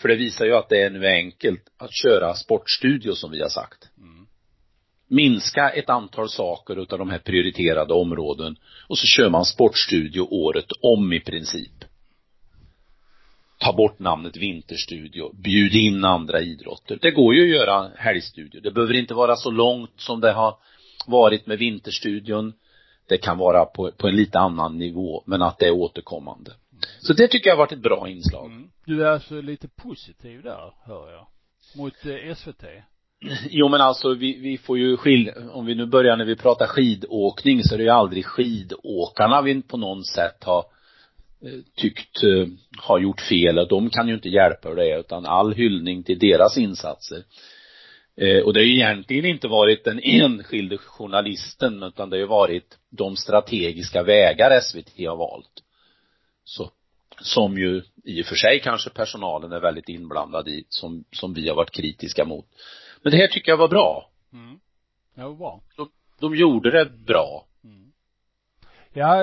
för 0.00 0.08
det 0.08 0.16
visar 0.16 0.44
ju 0.44 0.56
att 0.56 0.68
det 0.68 0.82
är 0.82 0.90
nu 0.90 1.06
enkelt 1.06 1.62
att 1.78 1.94
köra 1.94 2.34
sportstudio 2.34 3.14
som 3.14 3.30
vi 3.30 3.42
har 3.42 3.48
sagt. 3.48 3.88
Mm. 3.98 4.26
Minska 5.08 5.70
ett 5.70 5.90
antal 5.90 6.28
saker 6.28 6.82
utav 6.82 6.98
de 6.98 7.10
här 7.10 7.18
prioriterade 7.18 7.94
områden 7.94 8.56
och 8.88 8.98
så 8.98 9.06
kör 9.06 9.30
man 9.30 9.44
sportstudio 9.44 10.20
året 10.20 10.72
om 10.82 11.12
i 11.12 11.20
princip. 11.20 11.84
Ta 13.58 13.72
bort 13.72 13.98
namnet 13.98 14.36
vinterstudio, 14.36 15.32
bjud 15.34 15.74
in 15.74 16.04
andra 16.04 16.40
idrotter. 16.40 16.98
Det 17.02 17.10
går 17.10 17.34
ju 17.34 17.42
att 17.42 17.56
göra 17.56 17.90
helgstudio. 17.96 18.60
Det 18.60 18.70
behöver 18.70 18.94
inte 18.94 19.14
vara 19.14 19.36
så 19.36 19.50
långt 19.50 20.00
som 20.00 20.20
det 20.20 20.32
har 20.32 20.56
varit 21.06 21.46
med 21.46 21.58
vinterstudion. 21.58 22.52
Det 23.08 23.18
kan 23.18 23.38
vara 23.38 23.64
på, 23.64 23.90
på 23.90 24.08
en 24.08 24.16
lite 24.16 24.38
annan 24.38 24.78
nivå, 24.78 25.22
men 25.26 25.42
att 25.42 25.58
det 25.58 25.66
är 25.66 25.72
återkommande. 25.72 26.52
Så 27.02 27.12
det 27.12 27.28
tycker 27.28 27.50
jag 27.50 27.56
har 27.56 27.64
varit 27.64 27.72
ett 27.72 27.82
bra 27.82 28.08
inslag. 28.08 28.46
Mm. 28.46 28.70
Du 28.86 29.04
är 29.04 29.06
alltså 29.06 29.40
lite 29.40 29.68
positiv 29.68 30.42
där, 30.42 30.72
hör 30.84 31.12
jag. 31.12 31.26
Mot 31.76 32.06
eh, 32.06 32.34
SVT. 32.34 32.64
Jo 33.50 33.68
men 33.68 33.80
alltså 33.80 34.14
vi, 34.14 34.38
vi 34.38 34.58
får 34.58 34.78
ju 34.78 34.96
skilja, 34.96 35.34
om 35.52 35.66
vi 35.66 35.74
nu 35.74 35.86
börjar 35.86 36.16
när 36.16 36.24
vi 36.24 36.36
pratar 36.36 36.66
skidåkning 36.66 37.62
så 37.64 37.74
är 37.74 37.78
det 37.78 37.84
ju 37.84 37.90
aldrig 37.90 38.26
skidåkarna 38.26 39.42
vi 39.42 39.62
på 39.62 39.76
något 39.76 40.06
sätt 40.06 40.44
har 40.44 40.64
eh, 41.44 41.60
tyckt 41.76 42.22
eh, 42.22 42.46
har 42.78 42.98
gjort 42.98 43.20
fel 43.20 43.58
och 43.58 43.68
de 43.68 43.90
kan 43.90 44.08
ju 44.08 44.14
inte 44.14 44.28
hjälpa 44.28 44.74
det 44.74 44.98
utan 44.98 45.26
all 45.26 45.52
hyllning 45.54 46.02
till 46.02 46.18
deras 46.18 46.58
insatser. 46.58 47.24
Eh, 48.16 48.42
och 48.42 48.52
det 48.52 48.60
har 48.60 48.64
ju 48.64 48.74
egentligen 48.74 49.24
inte 49.24 49.48
varit 49.48 49.84
den 49.84 50.00
enskilde 50.02 50.78
journalisten 50.78 51.82
utan 51.82 52.10
det 52.10 52.16
har 52.16 52.20
ju 52.20 52.26
varit 52.26 52.78
de 52.90 53.16
strategiska 53.16 54.02
vägar 54.02 54.60
SVT 54.60 55.06
har 55.06 55.16
valt. 55.16 55.62
Så, 56.44 56.70
som 57.20 57.58
ju 57.58 57.82
i 58.04 58.22
och 58.22 58.26
för 58.26 58.34
sig 58.34 58.60
kanske 58.60 58.90
personalen 58.90 59.52
är 59.52 59.60
väldigt 59.60 59.88
inblandad 59.88 60.48
i, 60.48 60.64
som, 60.68 61.04
som 61.12 61.34
vi 61.34 61.48
har 61.48 61.56
varit 61.56 61.70
kritiska 61.70 62.24
mot. 62.24 62.46
Men 63.02 63.10
det 63.12 63.18
här 63.18 63.28
tycker 63.28 63.52
jag 63.52 63.56
var 63.56 63.68
bra. 63.68 64.10
Mm. 64.32 64.60
Ja, 65.14 65.28
bra. 65.30 65.60
De 66.20 66.36
gjorde 66.36 66.70
det 66.70 66.90
bra. 67.06 67.46
Ja, 68.92 69.22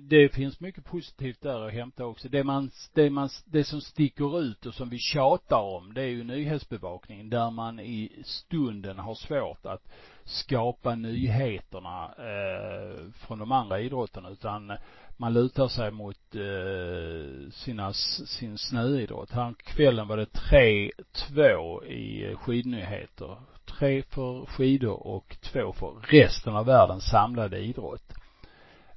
det 0.00 0.34
finns 0.34 0.60
mycket 0.60 0.84
positivt 0.84 1.42
där 1.42 1.66
att 1.66 1.72
hämta 1.72 2.04
också. 2.04 2.28
Det 2.28 2.44
man, 2.44 2.70
det 2.94 3.10
man, 3.10 3.28
det 3.44 3.64
som 3.64 3.80
sticker 3.80 4.40
ut 4.40 4.66
och 4.66 4.74
som 4.74 4.88
vi 4.88 4.98
tjatar 4.98 5.60
om, 5.60 5.94
det 5.94 6.02
är 6.02 6.08
ju 6.08 6.24
nyhetsbevakningen 6.24 7.30
där 7.30 7.50
man 7.50 7.80
i 7.80 8.22
stunden 8.24 8.98
har 8.98 9.14
svårt 9.14 9.66
att 9.66 9.88
skapa 10.24 10.94
nyheterna 10.94 12.04
eh, 12.18 13.10
från 13.12 13.38
de 13.38 13.52
andra 13.52 13.80
idrotterna 13.80 14.30
utan 14.30 14.72
man 15.16 15.32
lutar 15.32 15.68
sig 15.68 15.90
mot 15.90 16.34
eh, 16.34 17.50
sina, 17.50 17.92
sin 17.92 18.58
snöidrott. 18.58 19.30
Här 19.30 19.54
kvällen 19.58 20.08
var 20.08 20.16
det 20.16 20.90
3-2 21.30 21.84
i 21.84 22.34
skidnyheter. 22.36 23.36
Tre 23.78 24.02
för 24.02 24.46
skidor 24.46 25.06
och 25.06 25.36
två 25.40 25.72
för 25.72 25.94
resten 26.00 26.56
av 26.56 26.66
världens 26.66 27.10
samlade 27.10 27.58
idrott 27.58 28.12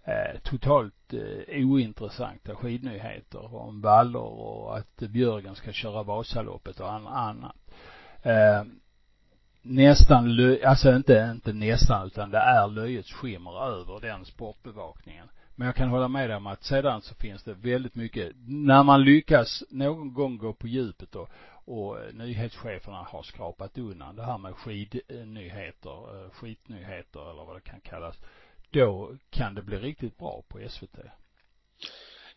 eh, 0.09 0.39
totalt 0.43 1.13
eh, 1.13 1.65
ointressanta 1.65 2.55
skidnyheter 2.55 3.55
om 3.55 3.81
vallor 3.81 4.39
och 4.39 4.77
att 4.77 4.97
Björgen 4.97 5.55
ska 5.55 5.71
köra 5.71 6.03
Vasaloppet 6.03 6.79
och 6.79 6.93
annat. 6.93 7.55
Eh, 8.23 8.63
nästan, 9.61 10.39
alltså 10.65 10.95
inte, 10.95 11.29
inte 11.35 11.53
nästan 11.53 12.07
utan 12.07 12.31
det 12.31 12.37
är 12.37 12.67
löjets 12.67 13.13
skimmer 13.13 13.63
över 13.65 13.99
den 14.01 14.25
sportbevakningen. 14.25 15.27
Men 15.55 15.65
jag 15.65 15.75
kan 15.75 15.89
hålla 15.89 16.07
med 16.07 16.29
dig 16.29 16.37
om 16.37 16.47
att 16.47 16.63
sedan 16.63 17.01
så 17.01 17.15
finns 17.15 17.43
det 17.43 17.53
väldigt 17.53 17.95
mycket, 17.95 18.31
när 18.47 18.83
man 18.83 19.03
lyckas 19.03 19.63
någon 19.69 20.13
gång 20.13 20.37
gå 20.37 20.53
på 20.53 20.67
djupet 20.67 21.15
och, 21.15 21.29
och 21.65 21.99
eh, 21.99 22.13
nyhetscheferna 22.13 22.97
har 22.97 23.23
skrapat 23.23 23.77
undan 23.77 24.15
det 24.15 24.23
här 24.23 24.37
med 24.37 24.55
skidnyheter, 24.55 26.23
eh, 26.23 26.29
skitnyheter 26.31 27.31
eller 27.31 27.45
vad 27.45 27.55
det 27.55 27.61
kan 27.61 27.79
kallas 27.79 28.19
då 28.71 29.11
kan 29.29 29.55
det 29.55 29.61
bli 29.61 29.77
riktigt 29.77 30.17
bra 30.17 30.43
på 30.47 30.59
SVT. 30.69 30.97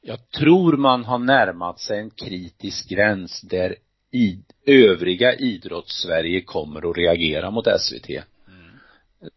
Jag 0.01 0.31
tror 0.31 0.77
man 0.77 1.05
har 1.05 1.19
närmat 1.19 1.81
sig 1.81 1.99
en 1.99 2.11
kritisk 2.11 2.89
gräns 2.89 3.41
där 3.41 3.77
i, 4.11 4.39
övriga 4.67 5.35
idrottssverige 5.35 6.43
kommer 6.43 6.91
att 6.91 6.97
reagera 6.97 7.51
mot 7.51 7.67
SVT. 7.81 8.09
Mm. 8.11 8.25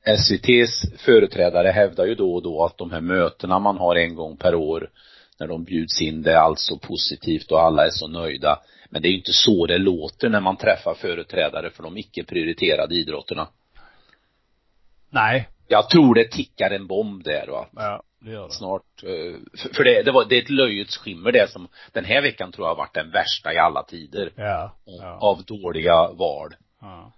SVTs 0.01 0.81
företrädare 0.97 1.67
hävdar 1.67 2.05
ju 2.05 2.15
då 2.15 2.35
och 2.35 2.43
då 2.43 2.65
att 2.65 2.77
de 2.77 2.91
här 2.91 3.01
mötena 3.01 3.59
man 3.59 3.77
har 3.77 3.95
en 3.95 4.15
gång 4.15 4.37
per 4.37 4.55
år 4.55 4.89
när 5.39 5.47
de 5.47 5.63
bjuds 5.63 6.01
in, 6.01 6.21
det 6.21 6.31
är 6.31 6.37
alltså 6.37 6.77
positivt 6.77 7.51
och 7.51 7.61
alla 7.61 7.85
är 7.85 7.89
så 7.89 8.07
nöjda. 8.07 8.59
Men 8.89 9.01
det 9.01 9.07
är 9.07 9.09
ju 9.09 9.17
inte 9.17 9.33
så 9.33 9.65
det 9.65 9.77
låter 9.77 10.29
när 10.29 10.41
man 10.41 10.57
träffar 10.57 10.93
företrädare 10.93 11.69
för 11.69 11.83
de 11.83 11.97
icke 11.97 12.23
prioriterade 12.23 12.95
idrotterna. 12.95 13.47
Nej, 15.09 15.49
jag 15.67 15.89
tror 15.89 16.15
det 16.15 16.31
tickar 16.31 16.71
en 16.71 16.87
bomb 16.87 17.23
där 17.23 17.47
va. 17.47 17.67
Ja, 17.75 18.03
det 18.19 18.31
gör 18.31 18.47
det. 18.47 18.53
Snart, 18.53 19.03
eh, 19.03 19.69
för 19.73 19.83
det, 19.83 20.03
det 20.03 20.11
var, 20.11 20.25
det 20.25 20.35
är 20.35 20.41
ett 20.41 20.49
löjets 20.49 20.97
skimmer 20.97 21.31
det 21.31 21.51
som, 21.51 21.67
den 21.91 22.05
här 22.05 22.21
veckan 22.21 22.51
tror 22.51 22.67
jag 22.67 22.71
har 22.71 22.77
varit 22.77 22.93
den 22.93 23.11
värsta 23.11 23.53
i 23.53 23.57
alla 23.57 23.83
tider. 23.83 24.31
Ja. 24.35 24.75
ja. 24.85 25.17
Av 25.21 25.43
dåliga 25.43 26.11
val. 26.11 26.55
Ja. 26.81 27.11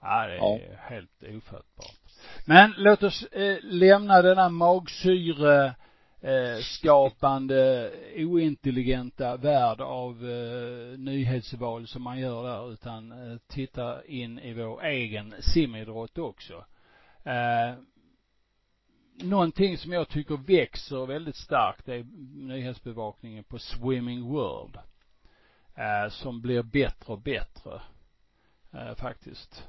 Ja, 0.00 0.26
det 0.26 0.34
är 0.34 0.38
ja. 0.38 0.58
helt 0.78 1.22
ofattbart. 1.22 1.96
Men 2.44 2.74
låt 2.76 3.02
oss 3.02 3.22
eh, 3.22 3.56
lämna 3.62 4.22
denna 4.22 4.48
magsyre 4.48 5.74
eh, 6.20 6.58
skapande, 6.60 7.90
ointelligenta 8.16 9.36
värld 9.36 9.80
av 9.80 10.30
eh, 10.30 10.98
nyhetsval 10.98 11.86
som 11.86 12.02
man 12.02 12.18
gör 12.18 12.44
där, 12.44 12.72
utan 12.72 13.12
eh, 13.12 13.38
titta 13.48 14.04
in 14.04 14.38
i 14.38 14.54
vår 14.54 14.84
egen 14.84 15.34
simidrott 15.40 16.18
också. 16.18 16.64
Eh, 17.26 17.74
någonting 19.22 19.78
som 19.78 19.92
jag 19.92 20.08
tycker 20.08 20.36
växer 20.36 21.06
väldigt 21.06 21.36
starkt 21.36 21.88
är 21.88 22.06
nyhetsbevakningen 22.46 23.44
på 23.44 23.58
Swimming 23.58 24.22
World. 24.22 24.76
Eh, 25.74 26.10
som 26.10 26.40
blir 26.40 26.62
bättre 26.62 27.12
och 27.12 27.20
bättre. 27.20 27.80
Eh, 28.72 28.94
faktiskt. 28.94 29.68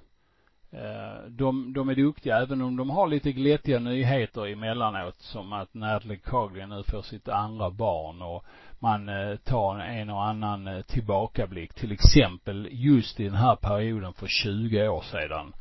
Eh, 0.72 1.30
de, 1.30 1.74
de 1.74 1.90
är 1.90 1.96
duktiga, 1.96 2.38
även 2.38 2.62
om 2.62 2.78
de 2.78 2.90
har 2.90 3.08
lite 3.08 3.32
glättiga 3.32 3.80
nyheter 3.80 4.48
emellanåt, 4.48 5.20
som 5.20 5.54
att 5.54 5.74
Natalie 5.74 6.18
Coughlin 6.18 6.70
nu 6.70 6.84
får 6.84 7.02
sitt 7.02 7.28
andra 7.28 7.72
barn 7.72 8.22
och 8.22 8.46
man 8.80 9.10
eh, 9.10 9.36
tar 9.36 9.80
en 9.80 10.10
och 10.10 10.24
annan 10.24 10.68
eh, 10.68 10.82
tillbakablick. 10.82 11.74
Till 11.74 11.92
exempel 11.92 12.68
just 12.72 13.20
i 13.20 13.24
den 13.24 13.36
här 13.36 13.56
perioden 13.56 14.14
för 14.14 14.28
20 14.28 14.88
år 14.88 15.02
sedan 15.02 15.54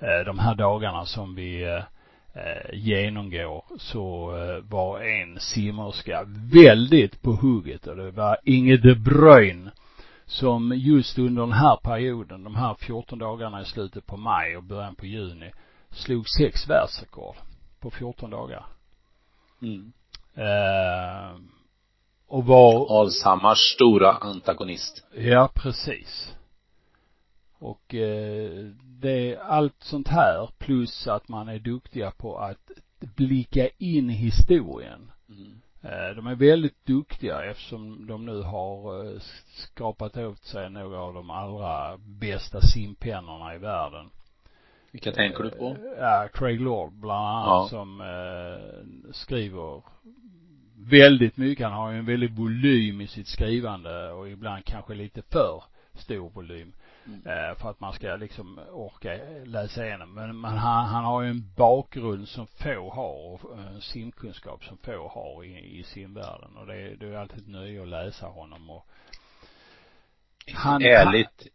de 0.00 0.38
här 0.38 0.54
dagarna 0.54 1.04
som 1.04 1.34
vi 1.34 1.62
eh, 1.62 1.82
eh, 2.34 2.72
genomgår 2.72 3.64
så 3.78 4.32
var 4.68 5.00
en 5.00 5.40
simmerska 5.40 6.24
väldigt 6.52 7.22
på 7.22 7.30
hugget 7.30 7.86
och 7.86 7.96
det 7.96 8.10
var 8.10 8.36
Inge 8.44 8.76
de 8.76 8.94
Bruyne 8.94 9.70
som 10.26 10.72
just 10.76 11.18
under 11.18 11.42
den 11.42 11.52
här 11.52 11.76
perioden, 11.76 12.44
de 12.44 12.54
här 12.54 12.74
14 12.74 13.18
dagarna 13.18 13.62
i 13.62 13.64
slutet 13.64 14.06
på 14.06 14.16
maj 14.16 14.56
och 14.56 14.62
början 14.62 14.94
på 14.94 15.06
juni, 15.06 15.52
slog 15.90 16.28
sex 16.28 16.68
världsrekord 16.68 17.36
på 17.80 17.90
14 17.90 18.30
dagar. 18.30 18.66
Mm. 19.62 19.92
Eh, 20.34 21.40
och 22.28 22.44
var 22.44 23.00
Alshammars 23.00 23.58
stora 23.58 24.12
antagonist. 24.12 25.06
Ja, 25.14 25.50
precis. 25.54 26.34
Och 27.58 27.94
eh, 27.94 28.70
det 29.04 29.32
är 29.32 29.38
allt 29.38 29.82
sånt 29.82 30.08
här 30.08 30.50
plus 30.58 31.06
att 31.06 31.28
man 31.28 31.48
är 31.48 31.58
duktiga 31.58 32.10
på 32.10 32.38
att 32.38 32.70
blicka 33.16 33.68
in 33.78 34.08
historien. 34.08 35.10
Mm. 35.28 35.60
Eh, 35.82 36.16
de 36.16 36.26
är 36.26 36.34
väldigt 36.34 36.86
duktiga 36.86 37.44
eftersom 37.44 38.06
de 38.06 38.26
nu 38.26 38.42
har 38.42 39.04
eh, 39.06 39.20
skapat 39.54 40.16
åt 40.16 40.44
sig 40.44 40.70
några 40.70 40.98
av 40.98 41.14
de 41.14 41.30
allra 41.30 41.98
bästa 41.98 42.60
simpennorna 42.60 43.54
i 43.54 43.58
världen. 43.58 44.10
Vilka 44.90 45.12
tänker 45.12 45.42
du 45.42 45.50
på? 45.50 45.76
Ja, 45.98 46.28
Craig 46.34 46.60
Lord 46.60 46.92
bland 46.92 47.26
annat 47.26 47.46
ja. 47.46 47.66
som 47.70 48.00
eh, 48.00 49.12
skriver 49.12 49.82
väldigt 50.76 51.36
mycket. 51.36 51.66
Han 51.66 51.76
har 51.76 51.92
ju 51.92 51.98
en 51.98 52.06
väldig 52.06 52.36
volym 52.36 53.00
i 53.00 53.06
sitt 53.06 53.28
skrivande 53.28 54.12
och 54.12 54.28
ibland 54.28 54.64
kanske 54.64 54.94
lite 54.94 55.22
för 55.22 55.62
stor 55.94 56.30
volym. 56.30 56.72
Mm. 57.06 57.56
för 57.56 57.70
att 57.70 57.80
man 57.80 57.92
ska 57.92 58.16
liksom 58.16 58.60
orka 58.72 59.20
läsa 59.44 59.86
igenom. 59.86 60.14
Men, 60.14 60.40
men 60.40 60.56
han, 60.56 60.86
han 60.86 61.04
har 61.04 61.22
ju 61.22 61.30
en 61.30 61.52
bakgrund 61.56 62.28
som 62.28 62.46
få 62.46 62.90
har 62.90 63.44
och 63.44 63.58
en 63.58 63.80
simkunskap 63.80 64.64
som 64.64 64.78
få 64.78 65.08
har 65.08 65.44
i, 65.44 65.78
i 65.78 65.82
simvärlden 65.82 66.56
och 66.56 66.66
det, 66.66 66.96
det 66.96 67.06
är 67.06 67.16
alltid 67.16 67.38
ett 67.38 67.48
nöje 67.48 67.82
att 67.82 67.88
läsa 67.88 68.26
honom 68.26 68.70
och 68.70 68.86
han, 70.52 70.82
ärligt, 70.82 71.26
han, 71.38 71.48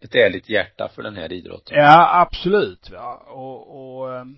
ett 0.00 0.14
ärligt 0.14 0.48
hjärta 0.48 0.88
för 0.94 1.02
den 1.02 1.16
här 1.16 1.32
idrotten. 1.32 1.76
Ja, 1.78 2.20
absolut. 2.20 2.88
Ja. 2.92 3.14
Och, 3.16 3.98
och 3.98 4.16
ehm, 4.16 4.36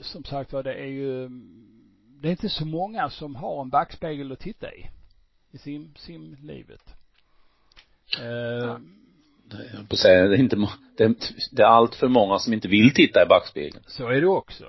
som 0.00 0.24
sagt 0.24 0.52
var, 0.52 0.62
det 0.62 0.74
är 0.74 0.86
ju, 0.86 1.28
det 2.20 2.28
är 2.28 2.30
inte 2.30 2.48
så 2.48 2.64
många 2.64 3.10
som 3.10 3.36
har 3.36 3.62
en 3.62 3.70
backspegel 3.70 4.32
att 4.32 4.40
titta 4.40 4.74
i, 4.74 4.90
i 5.50 5.58
sim, 5.58 5.94
simlivet. 5.96 6.94
Uh, 8.20 8.78
jag 9.74 9.88
på 9.88 9.96
säga, 9.96 10.26
det 10.26 10.36
är 10.36 10.38
inte, 10.38 10.56
det 10.96 11.04
är, 11.04 11.14
det 11.52 11.62
är 11.62 11.66
allt 11.66 11.94
för 11.94 12.08
många 12.08 12.38
som 12.38 12.52
inte 12.52 12.68
vill 12.68 12.94
titta 12.94 13.22
i 13.22 13.26
backspegeln. 13.26 13.84
Så 13.86 14.08
är 14.08 14.20
det 14.20 14.26
också. 14.26 14.64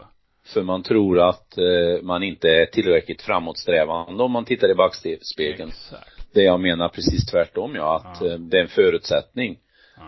För 0.46 0.63
man 0.63 0.84
tror 0.84 1.19
att 1.30 1.58
eh, 1.58 2.04
man 2.04 2.24
inte 2.24 2.50
är 2.50 2.65
tillräckligt 2.65 3.22
framåtsträvande 3.22 4.24
om 4.24 4.32
man 4.32 4.46
tittar 4.46 4.72
i 4.72 4.76
backspegeln. 4.76 5.69
Exakt. 5.69 6.34
Det 6.34 6.43
jag 6.43 6.60
menar 6.60 6.89
precis 6.89 7.26
tvärtom 7.26 7.76
ja, 7.76 7.96
att 7.96 8.22
ja. 8.22 8.28
Eh, 8.28 8.39
det 8.39 8.58
är 8.58 8.62
en 8.62 8.67
förutsättning. 8.67 9.60
Ja. 9.98 10.04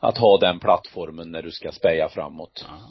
Att 0.00 0.18
ha 0.18 0.38
den 0.38 0.58
plattformen 0.58 1.30
när 1.30 1.42
du 1.42 1.50
ska 1.50 1.72
speja 1.72 2.08
framåt. 2.08 2.64
Ja. 2.68 2.90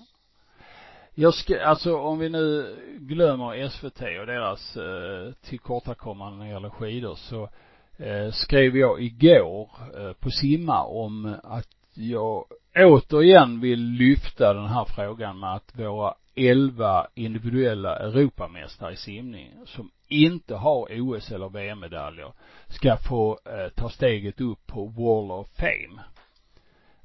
Jag 1.18 1.34
ska, 1.34 1.62
alltså 1.62 1.98
om 1.98 2.20
vi 2.20 2.30
nu 2.30 2.76
glömmer 3.00 3.70
SVT 3.70 4.02
och 4.02 4.26
deras 4.26 4.78
eh, 4.78 5.34
tillkortakommande 5.50 6.38
när 6.38 6.46
det 6.46 6.52
gäller 6.52 6.70
skidor 6.70 7.16
så 7.16 7.50
Eh, 7.98 8.32
skrev 8.32 8.78
jag 8.78 9.02
igår 9.02 9.70
eh, 9.98 10.14
på 10.14 10.30
Simma 10.30 10.84
om 10.84 11.36
att 11.44 11.68
jag 11.94 12.46
återigen 12.76 13.60
vill 13.60 13.80
lyfta 13.80 14.54
den 14.54 14.68
här 14.68 14.86
frågan 14.86 15.40
med 15.40 15.54
att 15.54 15.80
våra 15.80 16.14
elva 16.36 17.08
individuella 17.14 17.96
Europamästare 17.96 18.94
i 18.94 18.96
simning 18.96 19.52
som 19.66 19.92
inte 20.08 20.56
har 20.56 20.88
OS 21.02 21.32
eller 21.32 21.50
VM-medaljer 21.50 22.32
ska 22.68 22.98
få 22.98 23.40
eh, 23.46 23.70
ta 23.76 23.90
steget 23.90 24.42
upp 24.42 24.68
på 24.68 24.86
Wall 24.86 25.32
of 25.32 25.48
Fame. 25.48 26.02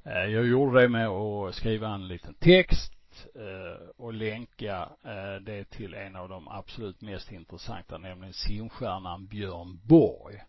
Eh, 0.04 0.32
jag 0.32 0.46
gjorde 0.46 0.80
det 0.80 0.88
med 0.88 1.08
att 1.08 1.54
skriva 1.54 1.88
en 1.88 2.08
liten 2.08 2.34
text 2.34 2.92
eh, 3.34 3.88
och 3.96 4.14
länka 4.14 4.88
eh, 5.04 5.42
det 5.42 5.64
till 5.64 5.94
en 5.94 6.16
av 6.16 6.28
de 6.28 6.48
absolut 6.48 7.00
mest 7.00 7.32
intressanta, 7.32 7.98
nämligen 7.98 8.34
simstjärnan 8.34 9.26
Björn 9.26 9.80
Borg. 9.84 10.40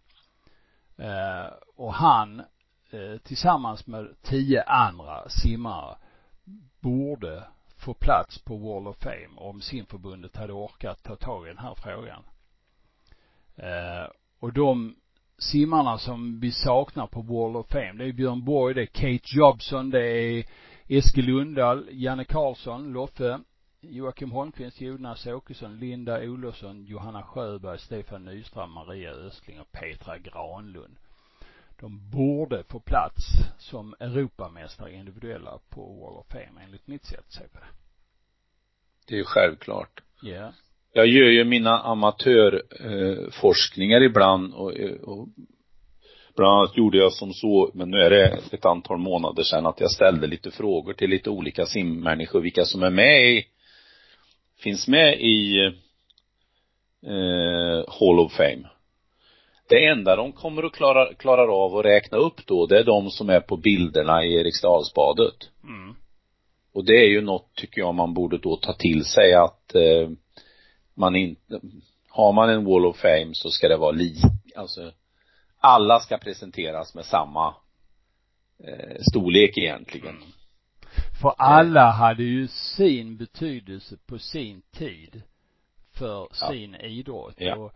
Eh, 0.97 1.53
och 1.75 1.93
han 1.93 2.39
eh, 2.91 3.17
tillsammans 3.23 3.87
med 3.87 4.15
tio 4.21 4.63
andra 4.63 5.29
simmare 5.29 5.95
borde 6.79 7.43
få 7.77 7.93
plats 7.93 8.39
på 8.39 8.57
Wall 8.57 8.87
of 8.87 8.97
Fame 8.97 9.35
om 9.37 9.61
simförbundet 9.61 10.35
hade 10.35 10.53
orkat 10.53 11.03
ta 11.03 11.15
tag 11.15 11.45
i 11.45 11.49
den 11.49 11.57
här 11.57 11.75
frågan. 11.75 12.23
Eh, 13.55 14.09
och 14.39 14.53
de 14.53 14.95
simmarna 15.37 15.97
som 15.97 16.39
vi 16.39 16.51
saknar 16.51 17.07
på 17.07 17.21
Wall 17.21 17.55
of 17.55 17.67
Fame, 17.67 17.93
det 17.93 18.05
är 18.05 18.13
Björn 18.13 18.45
Borg, 18.45 18.73
det 18.73 18.81
är 18.81 18.85
Kate 18.85 19.37
Jobson, 19.37 19.89
det 19.89 20.07
är 20.07 20.45
Eskil 20.87 21.25
Lundahl, 21.25 21.87
Janne 21.91 22.25
Karlsson, 22.25 22.93
Loffe, 22.93 23.39
Joakim 23.83 24.31
Holmqvist, 24.31 24.81
Jonas 24.81 25.27
Åkesson, 25.27 25.79
Linda 25.79 26.23
Olofsson, 26.23 26.85
Johanna 26.85 27.23
Sjöberg, 27.23 27.79
Stefan 27.79 28.25
Nyström, 28.25 28.71
Maria 28.71 29.11
Östling 29.11 29.59
och 29.59 29.71
Petra 29.71 30.17
Granlund. 30.17 30.95
De 31.79 32.09
borde 32.09 32.63
få 32.63 32.79
plats 32.79 33.23
som 33.59 33.95
Europamästare 33.99 34.93
individuella 34.93 35.59
på 35.69 35.81
Wall 35.81 36.17
of 36.17 36.27
Fame 36.27 36.61
enligt 36.63 36.87
mitt 36.87 37.05
sätt 37.05 37.19
att 37.19 37.33
se 37.33 37.47
på 37.47 37.59
det. 37.59 37.65
Det 39.07 39.15
är 39.15 39.17
ju 39.17 39.25
självklart. 39.25 40.01
Ja. 40.21 40.29
Yeah. 40.29 40.53
Jag 40.93 41.07
gör 41.07 41.29
ju 41.29 41.43
mina 41.43 41.79
amatörforskningar 41.79 44.01
ibland 44.01 44.53
och, 44.53 44.71
och 45.01 45.27
bland 46.35 46.57
annat 46.57 46.77
gjorde 46.77 46.97
jag 46.97 47.13
som 47.13 47.33
så, 47.33 47.71
men 47.73 47.91
nu 47.91 47.97
är 47.97 48.09
det 48.09 48.39
ett 48.51 48.65
antal 48.65 48.97
månader 48.97 49.43
sedan 49.43 49.65
att 49.65 49.79
jag 49.79 49.91
ställde 49.91 50.27
lite 50.27 50.51
frågor 50.51 50.93
till 50.93 51.09
lite 51.09 51.29
olika 51.29 51.65
simmänniskor, 51.65 52.41
vilka 52.41 52.65
som 52.65 52.83
är 52.83 52.89
med 52.89 53.31
i, 53.31 53.45
finns 54.61 54.87
med 54.87 55.21
i 55.21 55.65
eh, 57.05 57.93
Hall 57.99 58.19
of 58.19 58.33
Fame. 58.33 58.69
Det 59.69 59.85
enda 59.85 60.15
de 60.15 60.31
kommer 60.31 60.63
att 60.63 60.73
klara, 60.73 61.13
klarar 61.13 61.65
av 61.65 61.77
att 61.77 61.85
räkna 61.85 62.17
upp 62.17 62.45
då, 62.45 62.65
det 62.65 62.79
är 62.79 62.83
de 62.83 63.09
som 63.09 63.29
är 63.29 63.39
på 63.39 63.57
bilderna 63.57 64.23
i 64.23 64.35
Eriksdalsbadet. 64.35 65.49
Mm. 65.63 65.95
Och 66.73 66.85
det 66.85 66.93
är 66.93 67.09
ju 67.09 67.21
något, 67.21 67.55
tycker 67.55 67.81
jag, 67.81 67.95
man 67.95 68.13
borde 68.13 68.37
då 68.37 68.55
ta 68.55 68.73
till 68.73 69.05
sig 69.05 69.33
att 69.33 69.75
eh, 69.75 70.09
man 70.93 71.15
inte, 71.15 71.59
har 72.09 72.33
man 72.33 72.49
en 72.49 72.65
Wall 72.65 72.85
of 72.85 72.97
Fame 72.97 73.29
så 73.33 73.49
ska 73.49 73.67
det 73.67 73.77
vara 73.77 73.91
lik, 73.91 74.23
alltså 74.55 74.91
alla 75.59 75.99
ska 75.99 76.17
presenteras 76.17 76.95
med 76.95 77.05
samma 77.05 77.55
eh, 78.63 79.01
storlek 79.11 79.57
egentligen. 79.57 80.15
Mm. 80.15 80.27
För 81.21 81.33
alla 81.37 81.91
hade 81.91 82.23
ju 82.23 82.47
sin 82.47 83.17
betydelse 83.17 83.97
på 84.05 84.19
sin 84.19 84.61
tid 84.61 85.21
för 85.91 86.27
ja. 86.41 86.49
sin 86.49 86.75
idrott. 86.75 87.35
Ja. 87.37 87.55
Och, 87.55 87.73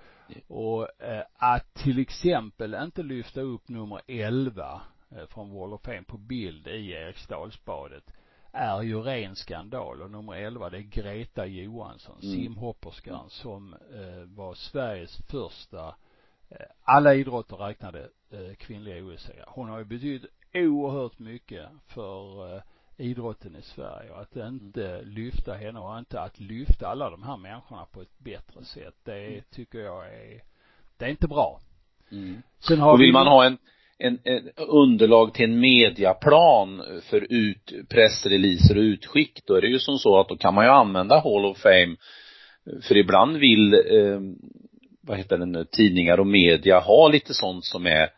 och 0.48 1.04
eh, 1.04 1.24
att 1.34 1.74
till 1.74 2.00
exempel 2.00 2.74
inte 2.74 3.04
lyfta 3.04 3.42
upp 3.42 3.70
nummer 3.70 4.02
11 4.08 4.82
eh, 5.12 5.26
från 5.28 5.54
Wall 5.54 5.74
of 5.74 5.82
Fame 5.82 6.04
på 6.04 6.18
bild 6.18 6.68
i 6.68 6.92
Eriksdalsbadet 6.92 8.04
är 8.52 8.82
ju 8.82 9.02
ren 9.02 9.36
skandal 9.36 10.02
och 10.02 10.12
nummer 10.12 10.34
11 10.34 10.70
det 10.70 10.78
är 10.78 10.82
Greta 10.82 11.46
Johansson, 11.46 12.20
mm. 12.24 12.36
simhopperskan 12.36 13.30
som 13.30 13.74
eh, 13.74 14.36
var 14.36 14.54
Sveriges 14.54 15.18
första 15.18 15.96
eh, 16.50 16.66
alla 16.84 17.16
idrotter 17.16 17.56
räknade 17.56 18.10
eh, 18.30 18.56
kvinnliga 18.58 19.06
os 19.06 19.30
Hon 19.48 19.70
har 19.70 19.80
ju 19.80 19.86
betytt 19.86 20.26
oerhört 20.54 21.20
mycket 21.20 21.70
för 21.88 22.56
eh, 22.56 22.62
idrotten 22.98 23.56
i 23.56 23.62
Sverige 23.62 24.12
och 24.12 24.22
att 24.22 24.36
inte 24.36 25.02
lyfta 25.04 25.54
henne 25.54 25.80
och 25.80 26.00
inte 26.00 26.22
att 26.22 26.40
lyfta 26.40 26.88
alla 26.88 27.10
de 27.10 27.24
här 27.24 27.38
människorna 27.38 27.86
på 27.92 28.02
ett 28.02 28.20
bättre 28.20 28.64
sätt. 28.64 28.96
Det 29.04 29.28
mm. 29.28 29.42
tycker 29.52 29.80
jag 29.80 30.06
är, 30.06 30.42
det 30.98 31.06
är 31.06 31.10
inte 31.10 31.28
bra. 31.28 31.60
Mm. 32.12 32.42
Sen 32.60 32.80
har 32.80 32.94
och 32.94 33.02
vill 33.02 33.08
vi, 33.08 33.14
man 33.14 33.28
ha 33.28 33.46
en, 33.46 33.58
en, 33.98 34.20
en, 34.24 34.50
underlag 34.58 35.34
till 35.34 35.46
en 35.46 35.60
mediaplan 35.60 36.84
för 37.10 37.28
ut, 37.30 37.74
pressreleaser 37.90 38.78
och 38.78 38.82
utskick, 38.82 39.42
då 39.46 39.56
är 39.56 39.62
det 39.62 39.68
ju 39.68 39.80
som 39.80 39.98
så 39.98 40.20
att 40.20 40.30
då 40.30 40.38
kan 40.38 40.54
man 40.54 40.66
ju 40.66 40.72
använda 40.72 41.16
Hall 41.16 41.46
of 41.46 41.58
Fame, 41.58 41.96
för 42.82 42.98
ibland 42.98 43.38
vill, 43.38 43.74
eh, 43.74 44.20
vad 45.02 45.18
heter 45.18 45.38
det 45.38 45.46
nu, 45.46 45.66
tidningar 45.66 46.20
och 46.20 46.28
media 46.28 46.80
ha 46.80 47.08
lite 47.08 47.34
sånt 47.34 47.66
som 47.66 47.86
är 47.86 48.10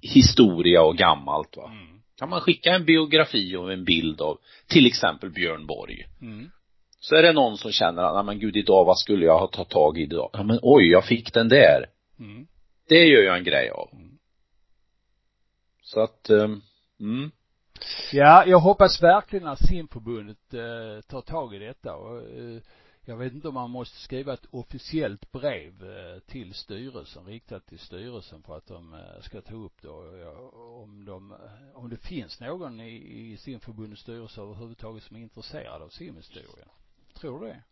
historia 0.00 0.82
och 0.82 0.96
gammalt 0.96 1.56
va. 1.56 1.70
Mm 1.72 1.97
kan 2.18 2.28
man 2.28 2.40
skicka 2.40 2.70
en 2.74 2.84
biografi 2.84 3.56
och 3.56 3.72
en 3.72 3.84
bild 3.84 4.20
av 4.20 4.38
till 4.66 4.86
exempel 4.86 5.30
Björn 5.30 5.66
Borg. 5.66 6.06
Mm. 6.20 6.50
Så 7.00 7.14
är 7.14 7.22
det 7.22 7.32
någon 7.32 7.58
som 7.58 7.72
känner 7.72 8.02
att, 8.02 8.26
men 8.26 8.38
gud 8.38 8.56
idag, 8.56 8.84
vad 8.84 8.98
skulle 8.98 9.26
jag 9.26 9.38
ha 9.38 9.46
tagit 9.46 9.70
tag 9.70 9.98
i 9.98 10.02
idag? 10.02 10.30
Ja 10.32 10.42
men 10.42 10.58
oj, 10.62 10.90
jag 10.90 11.04
fick 11.04 11.34
den 11.34 11.48
där. 11.48 11.86
Mm. 12.18 12.46
Det 12.88 13.04
gör 13.04 13.22
jag 13.22 13.38
en 13.38 13.44
grej 13.44 13.70
av. 13.70 13.88
Mm. 13.92 14.18
Så 15.82 16.00
att, 16.00 16.30
um, 16.30 16.62
mm. 17.00 17.30
Ja, 18.12 18.44
jag 18.46 18.58
hoppas 18.58 19.02
verkligen 19.02 19.46
att 19.46 19.68
simförbundet 19.68 20.54
eh, 20.54 21.00
tar 21.08 21.20
tag 21.20 21.54
i 21.54 21.58
detta 21.58 21.94
och 21.94 22.16
eh, 22.16 22.60
jag 23.08 23.16
vet 23.16 23.32
inte 23.32 23.48
om 23.48 23.54
man 23.54 23.70
måste 23.70 23.96
skriva 23.96 24.34
ett 24.34 24.46
officiellt 24.50 25.32
brev 25.32 25.72
eh, 25.82 26.18
till 26.18 26.54
styrelsen, 26.54 27.26
riktat 27.26 27.66
till 27.66 27.78
styrelsen 27.78 28.42
för 28.42 28.56
att 28.56 28.66
de 28.66 28.94
eh, 28.94 29.22
ska 29.22 29.40
ta 29.40 29.54
upp 29.54 29.82
det 29.82 29.88
om 29.88 31.04
de, 31.06 31.34
om 31.74 31.90
det 31.90 31.96
finns 31.96 32.40
någon 32.40 32.80
i, 32.80 33.32
i 33.32 33.36
simförbundets 33.36 34.02
styrelse 34.02 34.40
överhuvudtaget 34.40 35.02
som 35.02 35.16
är 35.16 35.20
intresserad 35.20 35.82
av 35.82 35.88
simhistoria. 35.88 36.64
Tror 37.20 37.40
du 37.40 37.46
det? 37.46 37.62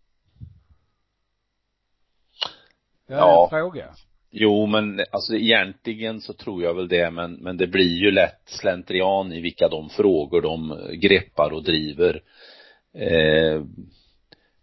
Ja, 3.06 3.16
ja. 3.16 3.44
en 3.44 3.50
fråga. 3.50 3.94
Jo, 4.30 4.66
men 4.66 5.00
alltså 5.10 5.34
egentligen 5.34 6.20
så 6.20 6.32
tror 6.32 6.62
jag 6.62 6.74
väl 6.74 6.88
det, 6.88 7.10
men, 7.10 7.32
men 7.34 7.56
det 7.56 7.66
blir 7.66 7.96
ju 7.96 8.10
lätt 8.10 8.42
slentrian 8.44 9.32
i 9.32 9.40
vilka 9.40 9.68
de 9.68 9.88
frågor 9.88 10.42
de 10.42 10.78
greppar 11.00 11.50
och 11.50 11.64
driver. 11.64 12.22
Eh, 12.92 13.62